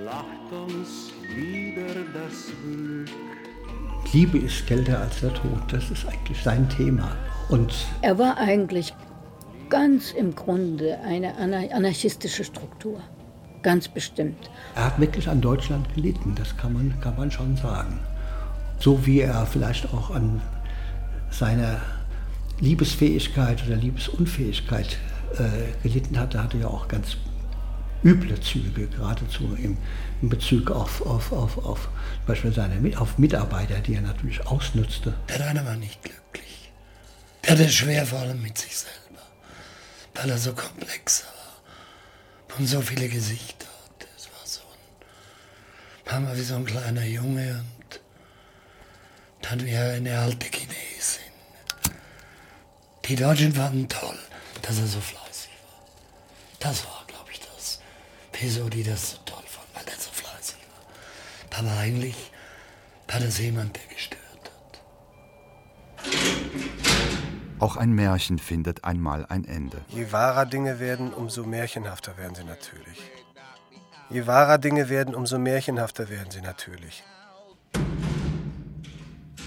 [0.04, 3.08] lacht uns wieder das Glück.
[4.12, 5.60] Liebe ist kälter als der Tod.
[5.70, 7.16] Das ist eigentlich sein Thema.
[7.48, 8.92] Und er war eigentlich
[9.70, 13.00] ganz im Grunde eine anarchistische Struktur.
[13.62, 14.50] Ganz bestimmt.
[14.74, 18.00] Er hat wirklich an Deutschland gelitten, das kann man, kann man schon sagen.
[18.78, 20.40] So wie er vielleicht auch an
[21.30, 21.80] seiner
[22.60, 24.98] Liebesfähigkeit oder Liebesunfähigkeit
[25.34, 27.16] äh, gelitten hatte, hatte er auch ganz
[28.02, 29.76] üble Züge, geradezu im,
[30.22, 35.12] in Bezug auf, auf, auf, auf zum Beispiel seine auf Mitarbeiter, die er natürlich ausnutzte.
[35.28, 36.72] Der Rainer war nicht glücklich.
[37.44, 39.20] Der hatte schwer vor allem mit sich selber,
[40.14, 41.39] weil er so komplex war
[42.58, 44.06] und so viele Gesichter hatte.
[44.16, 44.60] Es war so
[46.06, 48.00] ein, war wie so ein kleiner Junge und
[49.42, 51.32] dann wie eine alte Chinesin.
[53.06, 54.18] Die Deutschen fanden toll,
[54.62, 55.84] dass er so fleißig war.
[56.60, 57.00] Das war
[58.40, 61.58] wieso die das so toll fanden, weil er so fleißig war.
[61.58, 62.16] Aber eigentlich
[63.08, 64.80] war das jemand, der gestört hat.
[67.60, 69.82] Auch ein Märchen findet einmal ein Ende.
[69.88, 72.98] Je wahrer Dinge werden, umso märchenhafter werden sie natürlich.
[74.08, 77.04] Je wahrer Dinge werden, umso märchenhafter werden sie natürlich.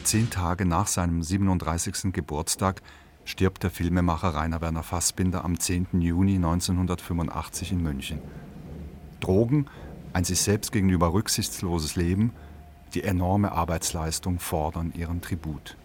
[0.04, 2.14] Zehn Tage nach seinem 37.
[2.14, 2.84] Geburtstag
[3.26, 5.88] stirbt der Filmemacher Rainer Werner Fassbinder am 10.
[6.00, 8.20] Juni 1985 in München.
[9.22, 9.66] Drogen,
[10.14, 12.32] ein sich selbst gegenüber rücksichtsloses Leben,
[12.94, 15.78] die enorme Arbeitsleistung fordern ihren Tribut.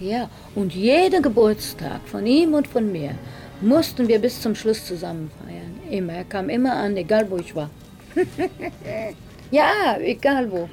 [0.00, 3.14] Ja, und jeden Geburtstag von ihm und von mir
[3.60, 5.80] mussten wir bis zum Schluss zusammen feiern.
[5.90, 6.12] Immer.
[6.12, 7.68] Er kam immer an, egal wo ich war.
[9.50, 10.68] ja, egal wo.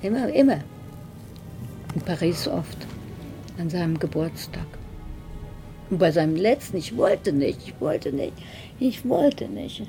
[0.00, 0.60] Immer, immer.
[1.94, 2.78] In Paris oft.
[3.58, 4.66] An seinem Geburtstag.
[5.90, 8.32] Und bei seinem letzten, ich wollte nicht, ich wollte nicht,
[8.80, 9.82] ich wollte nicht.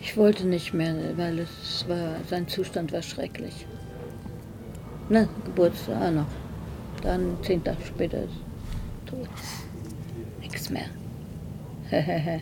[0.00, 3.66] Ich wollte nicht mehr, weil es war, sein Zustand war schrecklich.
[5.10, 6.45] Ne, Geburtstag auch noch.
[7.06, 8.24] Dann zehn Tage später
[9.06, 9.28] tot.
[10.40, 10.86] Nichts mehr.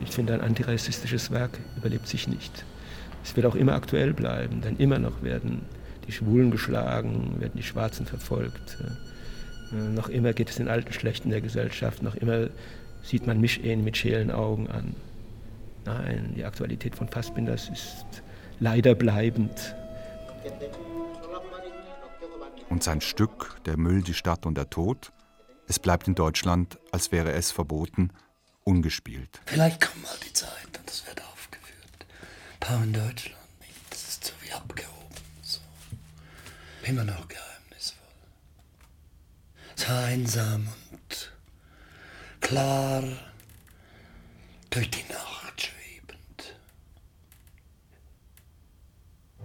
[0.00, 2.64] ich finde, ein antirassistisches Werk überlebt sich nicht.
[3.24, 5.62] Es wird auch immer aktuell bleiben, denn immer noch werden
[6.06, 8.78] die Schwulen geschlagen, werden die Schwarzen verfolgt.
[9.72, 12.46] Äh, noch immer geht es den alten Schlechten der Gesellschaft, noch immer
[13.02, 14.94] sieht man Mischehen mit schälen Augen an.
[15.84, 18.22] Nein, die Aktualität von Fassbinders ist
[18.60, 19.74] leider bleibend.
[22.74, 25.12] Und sein Stück, Der Müll, die Stadt und der Tod,
[25.68, 28.10] es bleibt in Deutschland, als wäre es verboten,
[28.64, 29.40] ungespielt.
[29.46, 32.06] Vielleicht kommt mal die Zeit und es wird aufgeführt.
[32.58, 33.38] Paar in Deutschland.
[33.90, 35.14] Das ist so wie abgehoben.
[35.42, 35.60] So.
[36.82, 37.38] Immer noch geil
[39.76, 41.32] so einsam und
[42.40, 43.04] klar
[44.70, 45.33] durch die Nacht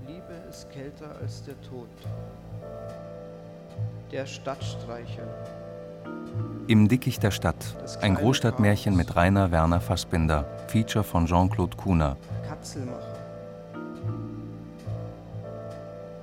[0.09, 1.87] Liebe ist kälter als der Tod.
[4.11, 5.27] Der Stadtstreicher.
[6.67, 12.17] Im Dickicht der Stadt, ein Großstadtmärchen mit Rainer Werner Fassbinder, Feature von Jean-Claude Kuhner.
[12.47, 13.17] Katzelmacher.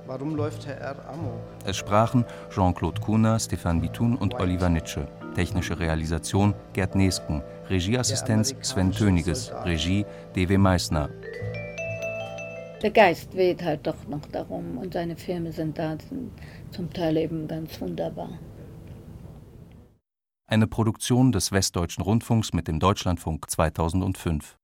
[0.05, 0.95] Warum läuft Herr R.
[1.07, 1.39] Amok?
[1.65, 5.07] Es sprachen Jean-Claude Kuhner, Stefan Bitun und Oliver Nitsche.
[5.35, 7.41] Technische Realisation Gerd Nesken.
[7.69, 9.51] Regieassistenz Sven Töniges.
[9.63, 10.57] Regie D.W.
[10.57, 11.09] Meissner.
[12.81, 16.31] Der Geist weht halt doch noch darum und seine Filme sind da sind
[16.69, 18.37] zum Teil eben ganz wunderbar.
[20.45, 24.57] Eine Produktion des Westdeutschen Rundfunks mit dem Deutschlandfunk 2005.